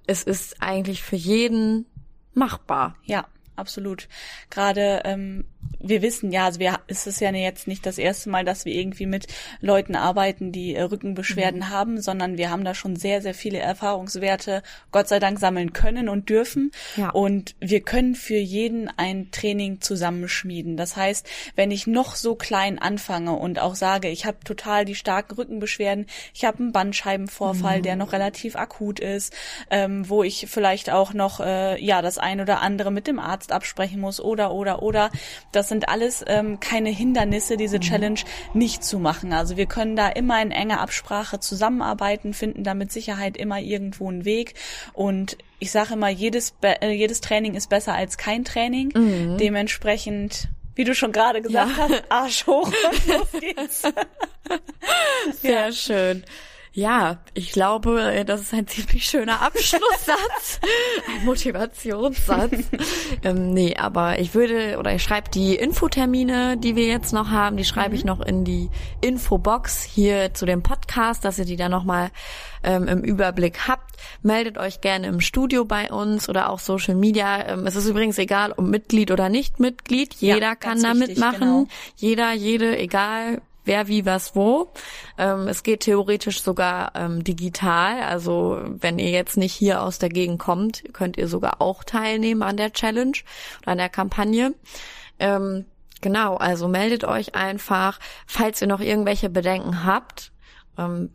es 0.06 0.24
ist 0.24 0.62
eigentlich 0.62 1.04
für 1.04 1.16
jeden 1.16 1.86
machbar. 2.34 2.96
Ja, 3.04 3.26
absolut. 3.60 4.08
Gerade 4.50 5.02
ähm, 5.06 5.46
wir 5.80 6.02
wissen 6.02 6.32
ja, 6.32 6.46
also 6.46 6.60
wir, 6.60 6.80
es 6.88 7.08
ist 7.08 7.22
ja 7.22 7.32
jetzt 7.32 7.68
nicht 7.68 7.86
das 7.86 7.98
erste 7.98 8.30
Mal, 8.30 8.44
dass 8.44 8.66
wir 8.66 8.74
irgendwie 8.74 9.06
mit 9.06 9.28
Leuten 9.62 9.96
arbeiten, 9.96 10.52
die 10.52 10.76
äh, 10.76 10.82
Rückenbeschwerden 10.82 11.62
mhm. 11.62 11.70
haben, 11.70 12.02
sondern 12.02 12.38
wir 12.38 12.50
haben 12.50 12.66
da 12.66 12.74
schon 12.74 12.96
sehr, 12.96 13.22
sehr 13.22 13.34
viele 13.34 13.60
Erfahrungswerte, 13.60 14.62
Gott 14.92 15.08
sei 15.08 15.20
Dank, 15.20 15.40
sammeln 15.40 15.74
können 15.74 16.10
und 16.10 16.30
dürfen. 16.30 16.72
Ja. 16.98 17.10
Und 17.12 17.56
wir 17.60 17.82
können 17.82 18.16
für 18.16 18.38
jeden 18.38 18.90
ein 18.98 19.32
Training 19.32 19.80
zusammenschmieden. 19.80 20.76
Das 20.76 20.98
heißt, 20.98 21.28
wenn 21.56 21.72
ich 21.72 21.88
noch 21.88 22.16
so 22.16 22.36
klein 22.36 22.80
anfange 22.80 23.34
und 23.34 23.60
auch 23.60 23.76
sage, 23.76 24.10
ich 24.10 24.26
habe 24.26 24.40
total 24.44 24.84
die 24.86 24.96
starken 24.96 25.36
Rückenbeschwerden, 25.36 26.08
ich 26.34 26.46
habe 26.46 26.60
einen 26.60 26.72
Bandscheibenvorfall, 26.74 27.80
mhm. 27.80 27.84
der 27.84 27.96
noch 27.96 28.12
relativ 28.12 28.56
akut 28.58 29.00
ist, 29.00 29.34
ähm, 29.70 30.10
wo 30.10 30.24
ich 30.24 30.48
vielleicht 30.50 30.90
auch 30.90 31.14
noch 31.14 31.40
äh, 31.40 31.82
ja 31.84 32.02
das 32.02 32.18
ein 32.18 32.42
oder 32.42 32.62
andere 32.62 32.92
mit 32.92 33.08
dem 33.08 33.20
Arzt 33.20 33.52
absprechen 33.52 34.02
muss 34.02 34.20
oder 34.20 34.52
oder 34.52 34.82
oder 34.84 35.10
das 35.60 35.68
sind 35.68 35.90
alles 35.90 36.24
ähm, 36.26 36.62
keine 36.62 36.90
Hindernisse, 36.90 37.58
diese 37.58 37.78
mhm. 37.78 37.82
Challenge 37.82 38.20
nicht 38.54 38.82
zu 38.82 38.98
machen. 38.98 39.34
Also 39.34 39.58
wir 39.58 39.66
können 39.66 39.98
da 39.98 40.08
immer 40.08 40.42
in 40.42 40.52
enger 40.52 40.80
Absprache 40.80 41.42
zusammenarbeiten, 41.42 42.34
finden 42.34 42.64
da 42.64 42.74
mit 42.74 42.94
Sicherheit 42.94 43.36
immer 43.36 43.60
irgendwo 43.60 44.08
einen 44.08 44.24
Weg. 44.24 44.54
Und 44.94 45.38
ich 45.60 45.72
sage 45.72 45.96
immer, 45.96 46.08
jedes, 46.08 46.54
äh, 46.62 46.92
jedes 46.92 47.20
Training 47.20 47.56
ist 47.56 47.70
besser 47.70 47.94
als 47.94 48.18
kein 48.18 48.46
Training. 48.46 48.94
Mhm. 48.96 49.38
Dementsprechend 49.38 50.48
wie 50.76 50.86
du 50.86 50.96
schon 50.96 51.12
gerade 51.12 51.42
gesagt 51.42 51.72
ja. 51.76 51.90
hast, 51.90 52.04
Arsch 52.08 52.48
hoch 52.48 52.68
und 52.68 53.08
los 53.08 53.28
geht's. 53.38 53.82
Sehr 55.42 55.52
ja. 55.66 55.72
schön. 55.74 56.24
Ja, 56.72 57.18
ich 57.34 57.52
glaube, 57.52 58.02
äh, 58.14 58.26
das 58.26 58.42
ist 58.42 58.54
ein 58.54 58.68
ziemlich 58.68 59.06
schöner 59.06 59.42
Abschlusssatz, 59.42 60.60
ein 61.08 61.26
Motivationssatz. 61.26 62.52
ähm, 63.24 63.54
nee, 63.54 63.76
aber 63.76 64.20
ich 64.20 64.36
würde 64.36 64.78
oder 64.78 64.94
ich 64.94 65.02
schreibe 65.02 65.30
die 65.30 65.56
Infotermine, 65.56 66.58
die 66.58 66.76
wir 66.76 66.86
jetzt 66.86 67.12
noch 67.12 67.30
haben, 67.30 67.58
die 67.58 67.66
schreibe 67.66 67.90
mhm. 67.90 67.96
ich 67.96 68.06
noch 68.06 68.22
in 68.22 68.46
die 68.46 68.70
Infobox 69.02 69.84
hier 69.84 70.34
zu 70.34 70.46
dem 70.46 70.62
Podcast, 70.62 71.26
dass 71.26 71.40
ihr 71.40 71.46
die 71.46 71.56
dann 71.56 71.72
nochmal 71.72 72.12
ähm, 72.64 72.88
im 72.88 73.02
Überblick 73.02 73.68
habt. 73.68 73.96
Meldet 74.22 74.58
euch 74.58 74.82
gerne 74.82 75.08
im 75.08 75.22
Studio 75.22 75.66
bei 75.66 75.92
uns 75.92 76.30
oder 76.30 76.50
auch 76.50 76.60
Social 76.60 76.96
Media. 76.96 77.48
Ähm, 77.48 77.66
es 77.66 77.76
ist 77.76 77.88
übrigens 77.88 78.18
egal, 78.18 78.52
ob 78.52 78.66
Mitglied 78.66 79.12
oder 79.12 79.30
nicht 79.30 79.60
Mitglied. 79.60 80.14
Jeder 80.16 80.40
ja, 80.40 80.56
kann 80.56 80.82
da 80.82 80.94
mitmachen. 80.94 81.40
Genau. 81.40 81.68
Jeder, 81.96 82.34
jede, 82.34 82.78
egal 82.78 83.42
wer 83.70 83.88
wie 83.88 84.06
was 84.06 84.36
wo. 84.36 84.74
Ähm, 85.18 85.48
es 85.48 85.64
geht 85.64 85.82
theoretisch 85.82 86.42
sogar 86.42 86.92
ähm, 86.96 87.24
digital. 87.24 88.02
Also 88.02 88.60
wenn 88.66 89.00
ihr 89.00 89.12
jetzt 89.12 89.38
nicht 89.38 89.54
hier 89.54 89.82
aus 89.84 90.00
der 90.00 90.10
Gegend 90.10 90.40
kommt, 90.40 90.84
könnt 90.92 91.18
ihr 91.18 91.28
sogar 91.28 91.62
auch 91.62 91.84
teilnehmen 91.84 92.42
an 92.42 92.58
der 92.58 92.74
Challenge 92.74 93.18
oder 93.62 93.72
an 93.72 93.78
der 93.78 93.90
Kampagne. 93.90 94.56
Ähm, 95.20 95.66
genau, 96.02 96.36
also 96.36 96.68
meldet 96.68 97.04
euch 97.04 97.36
einfach, 97.36 98.00
falls 98.26 98.60
ihr 98.62 98.68
noch 98.68 98.82
irgendwelche 98.82 99.30
Bedenken 99.30 99.86
habt 99.86 100.32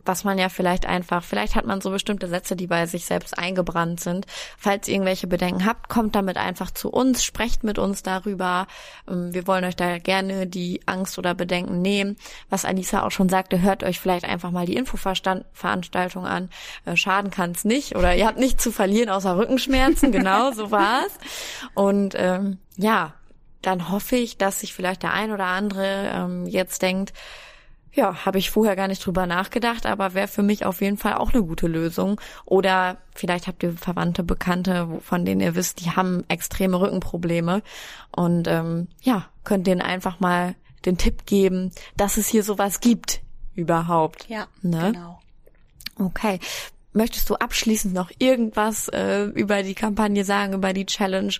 was 0.05 0.23
man 0.23 0.37
ja 0.37 0.49
vielleicht 0.49 0.85
einfach, 0.85 1.23
vielleicht 1.23 1.55
hat 1.55 1.65
man 1.65 1.81
so 1.81 1.89
bestimmte 1.89 2.27
Sätze, 2.27 2.55
die 2.55 2.67
bei 2.67 2.85
sich 2.85 3.05
selbst 3.05 3.37
eingebrannt 3.37 3.99
sind. 3.99 4.25
Falls 4.57 4.87
ihr 4.87 4.95
irgendwelche 4.95 5.27
Bedenken 5.27 5.65
habt, 5.65 5.89
kommt 5.89 6.15
damit 6.15 6.37
einfach 6.37 6.71
zu 6.71 6.89
uns, 6.89 7.23
sprecht 7.23 7.63
mit 7.63 7.79
uns 7.79 8.03
darüber. 8.03 8.67
Ähm, 9.09 9.33
wir 9.33 9.47
wollen 9.47 9.65
euch 9.65 9.75
da 9.75 9.97
gerne 9.97 10.47
die 10.47 10.81
Angst 10.85 11.17
oder 11.17 11.33
Bedenken 11.33 11.81
nehmen. 11.81 12.17
Was 12.49 12.65
Anissa 12.65 13.03
auch 13.03 13.11
schon 13.11 13.29
sagte, 13.29 13.61
hört 13.61 13.83
euch 13.83 13.99
vielleicht 13.99 14.25
einfach 14.25 14.51
mal 14.51 14.65
die 14.65 14.75
Infoveranstaltung 14.75 16.25
an. 16.25 16.49
Äh, 16.85 16.95
schaden 16.95 17.31
kann 17.31 17.51
es 17.51 17.65
nicht 17.65 17.95
oder 17.95 18.15
ihr 18.15 18.27
habt 18.27 18.39
nichts 18.39 18.63
zu 18.63 18.71
verlieren 18.71 19.09
außer 19.09 19.37
Rückenschmerzen. 19.37 20.11
genau, 20.11 20.51
so 20.51 20.71
war's. 20.71 21.17
Und 21.73 22.13
ähm, 22.17 22.59
ja, 22.77 23.13
dann 23.61 23.89
hoffe 23.89 24.15
ich, 24.15 24.37
dass 24.37 24.59
sich 24.59 24.73
vielleicht 24.73 25.03
der 25.03 25.13
ein 25.13 25.31
oder 25.31 25.45
andere 25.45 26.11
ähm, 26.13 26.45
jetzt 26.45 26.81
denkt, 26.81 27.13
ja, 27.95 28.25
habe 28.25 28.37
ich 28.37 28.51
vorher 28.51 28.75
gar 28.75 28.87
nicht 28.87 29.05
drüber 29.05 29.25
nachgedacht, 29.25 29.85
aber 29.85 30.13
wäre 30.13 30.27
für 30.27 30.43
mich 30.43 30.65
auf 30.65 30.81
jeden 30.81 30.97
Fall 30.97 31.13
auch 31.13 31.33
eine 31.33 31.43
gute 31.43 31.67
Lösung. 31.67 32.19
Oder 32.43 32.97
vielleicht 33.15 33.47
habt 33.47 33.63
ihr 33.63 33.73
Verwandte, 33.73 34.21
Bekannte, 34.23 34.87
von 35.01 35.23
denen 35.23 35.41
ihr 35.41 35.55
wisst, 35.55 35.79
die 35.79 35.91
haben 35.91 36.25
extreme 36.27 36.79
Rückenprobleme. 36.79 37.63
Und 38.11 38.47
ähm, 38.47 38.89
ja, 39.01 39.25
könnt 39.45 39.65
denen 39.65 39.81
einfach 39.81 40.19
mal 40.19 40.55
den 40.85 40.97
Tipp 40.97 41.25
geben, 41.25 41.71
dass 41.95 42.17
es 42.17 42.27
hier 42.27 42.43
sowas 42.43 42.81
gibt 42.81 43.21
überhaupt. 43.55 44.27
Ja, 44.27 44.47
ne? 44.61 44.91
genau. 44.91 45.19
Okay. 45.97 46.39
Möchtest 46.95 47.29
du 47.29 47.35
abschließend 47.35 47.93
noch 47.93 48.09
irgendwas 48.19 48.87
äh, 48.87 49.25
über 49.25 49.63
die 49.63 49.75
Kampagne 49.75 50.23
sagen, 50.23 50.53
über 50.53 50.71
die 50.71 50.85
Challenge, 50.85 51.33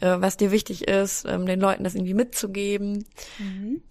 äh, 0.00 0.16
was 0.18 0.36
dir 0.36 0.52
wichtig 0.52 0.86
ist, 0.86 1.24
ähm, 1.24 1.46
den 1.46 1.58
Leuten 1.58 1.82
das 1.82 1.96
irgendwie 1.96 2.14
mitzugeben? 2.14 3.04
Mhm. 3.38 3.82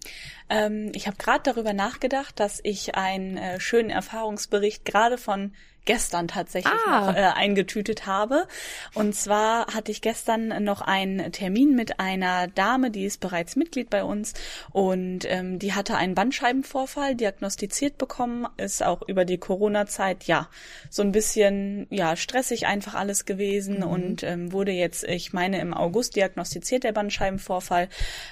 Ähm, 0.48 0.92
ich 0.94 1.06
habe 1.06 1.18
gerade 1.18 1.42
darüber 1.44 1.74
nachgedacht, 1.74 2.40
dass 2.40 2.58
ich 2.62 2.94
einen 2.94 3.36
äh, 3.36 3.60
schönen 3.60 3.90
Erfahrungsbericht 3.90 4.86
gerade 4.86 5.18
von 5.18 5.52
gestern 5.90 6.28
tatsächlich 6.28 6.72
ah. 6.86 7.00
noch 7.00 7.16
äh, 7.16 7.18
eingetütet 7.18 8.06
habe. 8.06 8.46
Und 8.94 9.12
zwar 9.12 9.66
hatte 9.74 9.90
ich 9.90 10.02
gestern 10.02 10.62
noch 10.62 10.82
einen 10.82 11.32
Termin 11.32 11.74
mit 11.74 11.98
einer 11.98 12.46
Dame, 12.46 12.92
die 12.92 13.06
ist 13.06 13.18
bereits 13.18 13.56
Mitglied 13.56 13.90
bei 13.90 14.04
uns 14.04 14.34
und 14.70 15.24
ähm, 15.24 15.58
die 15.58 15.74
hatte 15.74 15.96
einen 15.96 16.14
Bandscheibenvorfall 16.14 17.16
diagnostiziert 17.16 17.98
bekommen, 17.98 18.46
ist 18.56 18.84
auch 18.84 19.02
über 19.08 19.24
die 19.24 19.38
Corona-Zeit 19.38 20.28
ja 20.28 20.48
so 20.90 21.02
ein 21.02 21.10
bisschen 21.10 21.88
ja 21.90 22.14
stressig 22.14 22.68
einfach 22.68 22.94
alles 22.94 23.24
gewesen 23.24 23.78
mhm. 23.78 23.82
und 23.82 24.22
ähm, 24.22 24.52
wurde 24.52 24.70
jetzt, 24.70 25.02
ich 25.02 25.32
meine, 25.32 25.60
im 25.60 25.74
August 25.74 26.14
diagnostiziert 26.14 26.84
der 26.84 26.92
Bandscheibenvorfall, 26.92 27.88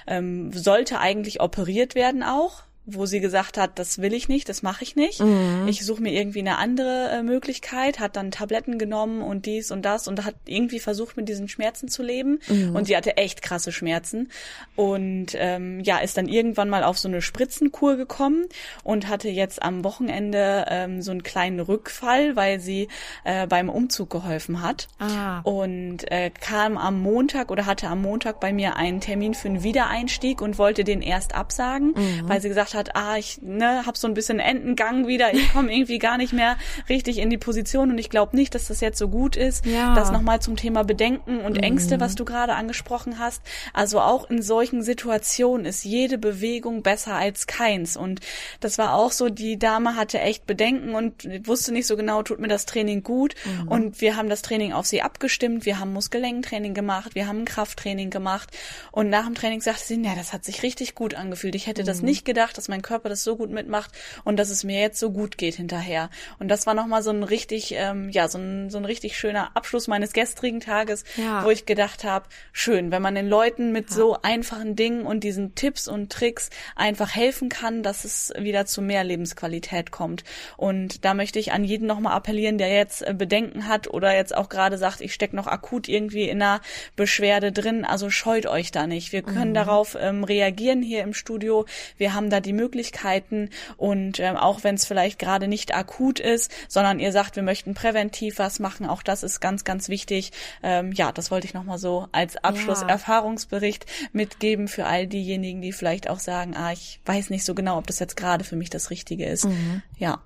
ähm, 0.07 0.53
sollte 0.53 1.01
eigentlich 1.01 1.41
operiert 1.41 1.93
werden 1.93 2.23
auch 2.23 2.63
wo 2.95 3.05
sie 3.05 3.19
gesagt 3.19 3.57
hat, 3.57 3.79
das 3.79 4.01
will 4.01 4.13
ich 4.13 4.27
nicht, 4.29 4.49
das 4.49 4.61
mache 4.61 4.83
ich 4.83 4.95
nicht. 4.95 5.21
Mhm. 5.21 5.67
Ich 5.67 5.85
suche 5.85 6.01
mir 6.01 6.13
irgendwie 6.13 6.39
eine 6.39 6.57
andere 6.57 7.09
äh, 7.11 7.23
Möglichkeit, 7.23 7.99
hat 7.99 8.15
dann 8.15 8.31
Tabletten 8.31 8.77
genommen 8.77 9.21
und 9.21 9.45
dies 9.45 9.71
und 9.71 9.83
das 9.83 10.07
und 10.07 10.25
hat 10.25 10.35
irgendwie 10.45 10.79
versucht, 10.79 11.17
mit 11.17 11.29
diesen 11.29 11.47
Schmerzen 11.47 11.87
zu 11.87 12.03
leben. 12.03 12.39
Mhm. 12.47 12.75
Und 12.75 12.85
sie 12.85 12.95
hatte 12.95 13.17
echt 13.17 13.41
krasse 13.41 13.71
Schmerzen. 13.71 14.29
Und 14.75 15.27
ähm, 15.35 15.79
ja, 15.81 15.99
ist 15.99 16.17
dann 16.17 16.27
irgendwann 16.27 16.69
mal 16.69 16.83
auf 16.83 16.97
so 16.97 17.07
eine 17.07 17.21
Spritzenkur 17.21 17.95
gekommen 17.95 18.45
und 18.83 19.07
hatte 19.07 19.29
jetzt 19.29 19.61
am 19.61 19.83
Wochenende 19.83 20.65
ähm, 20.69 21.01
so 21.01 21.11
einen 21.11 21.23
kleinen 21.23 21.59
Rückfall, 21.59 22.35
weil 22.35 22.59
sie 22.59 22.87
äh, 23.23 23.47
beim 23.47 23.69
Umzug 23.69 24.09
geholfen 24.09 24.61
hat. 24.61 24.87
Ah. 24.99 25.39
Und 25.41 26.09
äh, 26.11 26.29
kam 26.29 26.77
am 26.77 27.01
Montag 27.01 27.51
oder 27.51 27.65
hatte 27.65 27.87
am 27.87 28.01
Montag 28.01 28.39
bei 28.39 28.53
mir 28.53 28.75
einen 28.75 29.01
Termin 29.01 29.33
für 29.33 29.47
einen 29.47 29.63
Wiedereinstieg 29.63 30.41
und 30.41 30.57
wollte 30.57 30.83
den 30.83 31.01
erst 31.01 31.35
absagen, 31.35 31.93
mhm. 31.95 32.29
weil 32.29 32.41
sie 32.41 32.49
gesagt 32.49 32.73
hat, 32.73 32.78
hat, 32.79 32.95
ah, 32.95 33.17
ich 33.17 33.41
ne, 33.41 33.85
habe 33.85 33.97
so 33.97 34.07
ein 34.07 34.13
bisschen 34.13 34.39
Entengang 34.39 35.07
wieder, 35.07 35.33
ich 35.33 35.51
komme 35.53 35.73
irgendwie 35.75 35.99
gar 35.99 36.17
nicht 36.17 36.33
mehr 36.33 36.57
richtig 36.87 37.19
in 37.19 37.29
die 37.29 37.37
Position 37.37 37.91
und 37.91 37.97
ich 37.97 38.09
glaube 38.09 38.35
nicht, 38.35 38.55
dass 38.55 38.67
das 38.67 38.81
jetzt 38.81 38.97
so 38.97 39.09
gut 39.09 39.35
ist. 39.35 39.65
Ja. 39.65 39.93
Das 39.93 40.11
nochmal 40.11 40.41
zum 40.41 40.55
Thema 40.55 40.83
Bedenken 40.83 41.39
und 41.41 41.57
Ängste, 41.57 41.97
mhm. 41.97 42.01
was 42.01 42.15
du 42.15 42.25
gerade 42.25 42.55
angesprochen 42.55 43.19
hast. 43.19 43.41
Also 43.73 43.99
auch 43.99 44.29
in 44.29 44.41
solchen 44.41 44.81
Situationen 44.81 45.65
ist 45.65 45.83
jede 45.83 46.17
Bewegung 46.17 46.81
besser 46.81 47.15
als 47.15 47.47
keins. 47.47 47.97
Und 47.97 48.21
das 48.59 48.77
war 48.77 48.93
auch 48.93 49.11
so, 49.11 49.29
die 49.29 49.59
Dame 49.59 49.95
hatte 49.95 50.19
echt 50.19 50.45
Bedenken 50.45 50.95
und 50.95 51.27
wusste 51.45 51.73
nicht 51.73 51.87
so 51.87 51.97
genau, 51.97 52.23
tut 52.23 52.39
mir 52.39 52.47
das 52.47 52.65
Training 52.65 53.03
gut. 53.03 53.35
Mhm. 53.45 53.67
Und 53.67 54.01
wir 54.01 54.15
haben 54.15 54.29
das 54.29 54.41
Training 54.41 54.73
auf 54.73 54.85
sie 54.85 55.01
abgestimmt, 55.01 55.65
wir 55.65 55.79
haben 55.79 55.93
Muskellenkentraining 55.93 56.73
gemacht, 56.73 57.15
wir 57.15 57.27
haben 57.27 57.45
Krafttraining 57.45 58.09
gemacht. 58.09 58.49
Und 58.91 59.09
nach 59.09 59.25
dem 59.25 59.35
Training 59.35 59.61
sagte 59.61 59.83
sie, 59.85 60.01
ja, 60.01 60.15
das 60.15 60.33
hat 60.33 60.45
sich 60.45 60.63
richtig 60.63 60.95
gut 60.95 61.13
angefühlt. 61.15 61.55
Ich 61.55 61.67
hätte 61.67 61.81
mhm. 61.81 61.87
das 61.87 62.01
nicht 62.01 62.25
gedacht, 62.25 62.57
das 62.57 62.68
mein 62.69 62.81
Körper 62.81 63.09
das 63.09 63.23
so 63.23 63.35
gut 63.35 63.49
mitmacht 63.49 63.91
und 64.23 64.37
dass 64.37 64.49
es 64.49 64.63
mir 64.63 64.79
jetzt 64.79 64.99
so 64.99 65.11
gut 65.11 65.37
geht 65.37 65.55
hinterher. 65.55 66.09
Und 66.39 66.47
das 66.47 66.65
war 66.65 66.73
nochmal 66.73 67.03
so 67.03 67.11
ein 67.11 67.23
richtig, 67.23 67.73
ähm, 67.75 68.09
ja, 68.09 68.27
so 68.27 68.37
ein, 68.37 68.69
so 68.69 68.77
ein 68.77 68.85
richtig 68.85 69.17
schöner 69.17 69.55
Abschluss 69.55 69.87
meines 69.87 70.13
gestrigen 70.13 70.59
Tages, 70.59 71.03
ja. 71.17 71.43
wo 71.43 71.49
ich 71.49 71.65
gedacht 71.65 72.03
habe, 72.03 72.27
schön, 72.51 72.91
wenn 72.91 73.01
man 73.01 73.15
den 73.15 73.27
Leuten 73.27 73.71
mit 73.71 73.89
ja. 73.89 73.95
so 73.95 74.17
einfachen 74.21 74.75
Dingen 74.75 75.05
und 75.05 75.23
diesen 75.23 75.55
Tipps 75.55 75.87
und 75.87 76.11
Tricks 76.11 76.49
einfach 76.75 77.15
helfen 77.15 77.49
kann, 77.49 77.83
dass 77.83 78.05
es 78.05 78.31
wieder 78.37 78.65
zu 78.65 78.81
mehr 78.81 79.03
Lebensqualität 79.03 79.91
kommt. 79.91 80.23
Und 80.57 81.03
da 81.05 81.13
möchte 81.13 81.39
ich 81.39 81.51
an 81.51 81.63
jeden 81.63 81.87
nochmal 81.87 82.13
appellieren, 82.13 82.57
der 82.57 82.69
jetzt 82.69 83.01
äh, 83.01 83.13
Bedenken 83.13 83.67
hat 83.67 83.87
oder 83.87 84.15
jetzt 84.15 84.35
auch 84.35 84.49
gerade 84.49 84.77
sagt, 84.77 85.01
ich 85.01 85.13
stecke 85.13 85.35
noch 85.35 85.47
akut 85.47 85.87
irgendwie 85.87 86.29
in 86.29 86.41
einer 86.41 86.61
Beschwerde 86.95 87.51
drin. 87.51 87.85
Also 87.85 88.09
scheut 88.09 88.45
euch 88.45 88.71
da 88.71 88.87
nicht. 88.87 89.11
Wir 89.11 89.21
können 89.21 89.49
mhm. 89.49 89.55
darauf 89.55 89.97
ähm, 89.99 90.23
reagieren 90.23 90.81
hier 90.81 91.03
im 91.03 91.13
Studio. 91.13 91.65
Wir 91.97 92.13
haben 92.13 92.29
da 92.29 92.39
die 92.39 92.48
Möglichkeiten 92.53 93.49
und 93.77 94.19
ähm, 94.19 94.35
auch 94.35 94.63
wenn 94.63 94.75
es 94.75 94.85
vielleicht 94.85 95.19
gerade 95.19 95.47
nicht 95.47 95.73
akut 95.75 96.19
ist, 96.19 96.51
sondern 96.67 96.99
ihr 96.99 97.11
sagt, 97.11 97.35
wir 97.35 97.43
möchten 97.43 97.73
präventiv 97.73 98.39
was 98.39 98.59
machen, 98.59 98.85
auch 98.85 99.03
das 99.03 99.23
ist 99.23 99.39
ganz, 99.39 99.63
ganz 99.63 99.89
wichtig. 99.89 100.31
Ähm, 100.63 100.91
ja, 100.91 101.11
das 101.11 101.31
wollte 101.31 101.47
ich 101.47 101.53
nochmal 101.53 101.77
so 101.77 102.07
als 102.11 102.37
Abschluss-Erfahrungsbericht 102.37 103.85
mitgeben 104.13 104.67
für 104.67 104.85
all 104.85 105.07
diejenigen, 105.07 105.61
die 105.61 105.73
vielleicht 105.73 106.09
auch 106.09 106.19
sagen, 106.19 106.55
ah, 106.55 106.71
ich 106.71 106.99
weiß 107.05 107.29
nicht 107.29 107.45
so 107.45 107.55
genau, 107.55 107.77
ob 107.77 107.87
das 107.87 107.99
jetzt 107.99 108.17
gerade 108.17 108.43
für 108.43 108.55
mich 108.55 108.69
das 108.69 108.89
Richtige 108.89 109.25
ist. 109.25 109.45
Mhm. 109.45 109.81
Ja. 109.97 110.21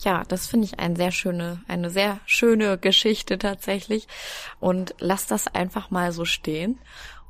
Ja, 0.00 0.24
das 0.28 0.46
finde 0.46 0.66
ich 0.66 0.78
eine 0.78 0.96
sehr 0.96 1.10
schöne, 1.10 1.62
eine 1.68 1.88
sehr 1.88 2.20
schöne 2.26 2.76
Geschichte 2.76 3.38
tatsächlich. 3.38 4.06
Und 4.60 4.94
lasst 4.98 5.30
das 5.30 5.46
einfach 5.48 5.90
mal 5.90 6.12
so 6.12 6.24
stehen. 6.24 6.78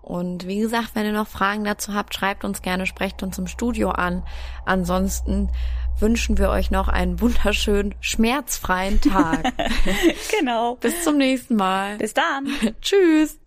Und 0.06 0.46
wie 0.46 0.60
gesagt, 0.60 0.90
wenn 0.94 1.04
ihr 1.04 1.12
noch 1.12 1.26
Fragen 1.26 1.64
dazu 1.64 1.92
habt, 1.92 2.14
schreibt 2.14 2.44
uns 2.44 2.62
gerne, 2.62 2.86
sprecht 2.86 3.24
uns 3.24 3.38
im 3.38 3.48
Studio 3.48 3.90
an. 3.90 4.22
Ansonsten 4.64 5.50
wünschen 5.98 6.38
wir 6.38 6.50
euch 6.50 6.70
noch 6.70 6.86
einen 6.86 7.20
wunderschönen, 7.20 7.92
schmerzfreien 8.00 9.00
Tag. 9.00 9.52
genau. 10.38 10.76
Bis 10.76 11.02
zum 11.02 11.18
nächsten 11.18 11.56
Mal. 11.56 11.96
Bis 11.96 12.14
dann. 12.14 12.46
Tschüss. 12.80 13.40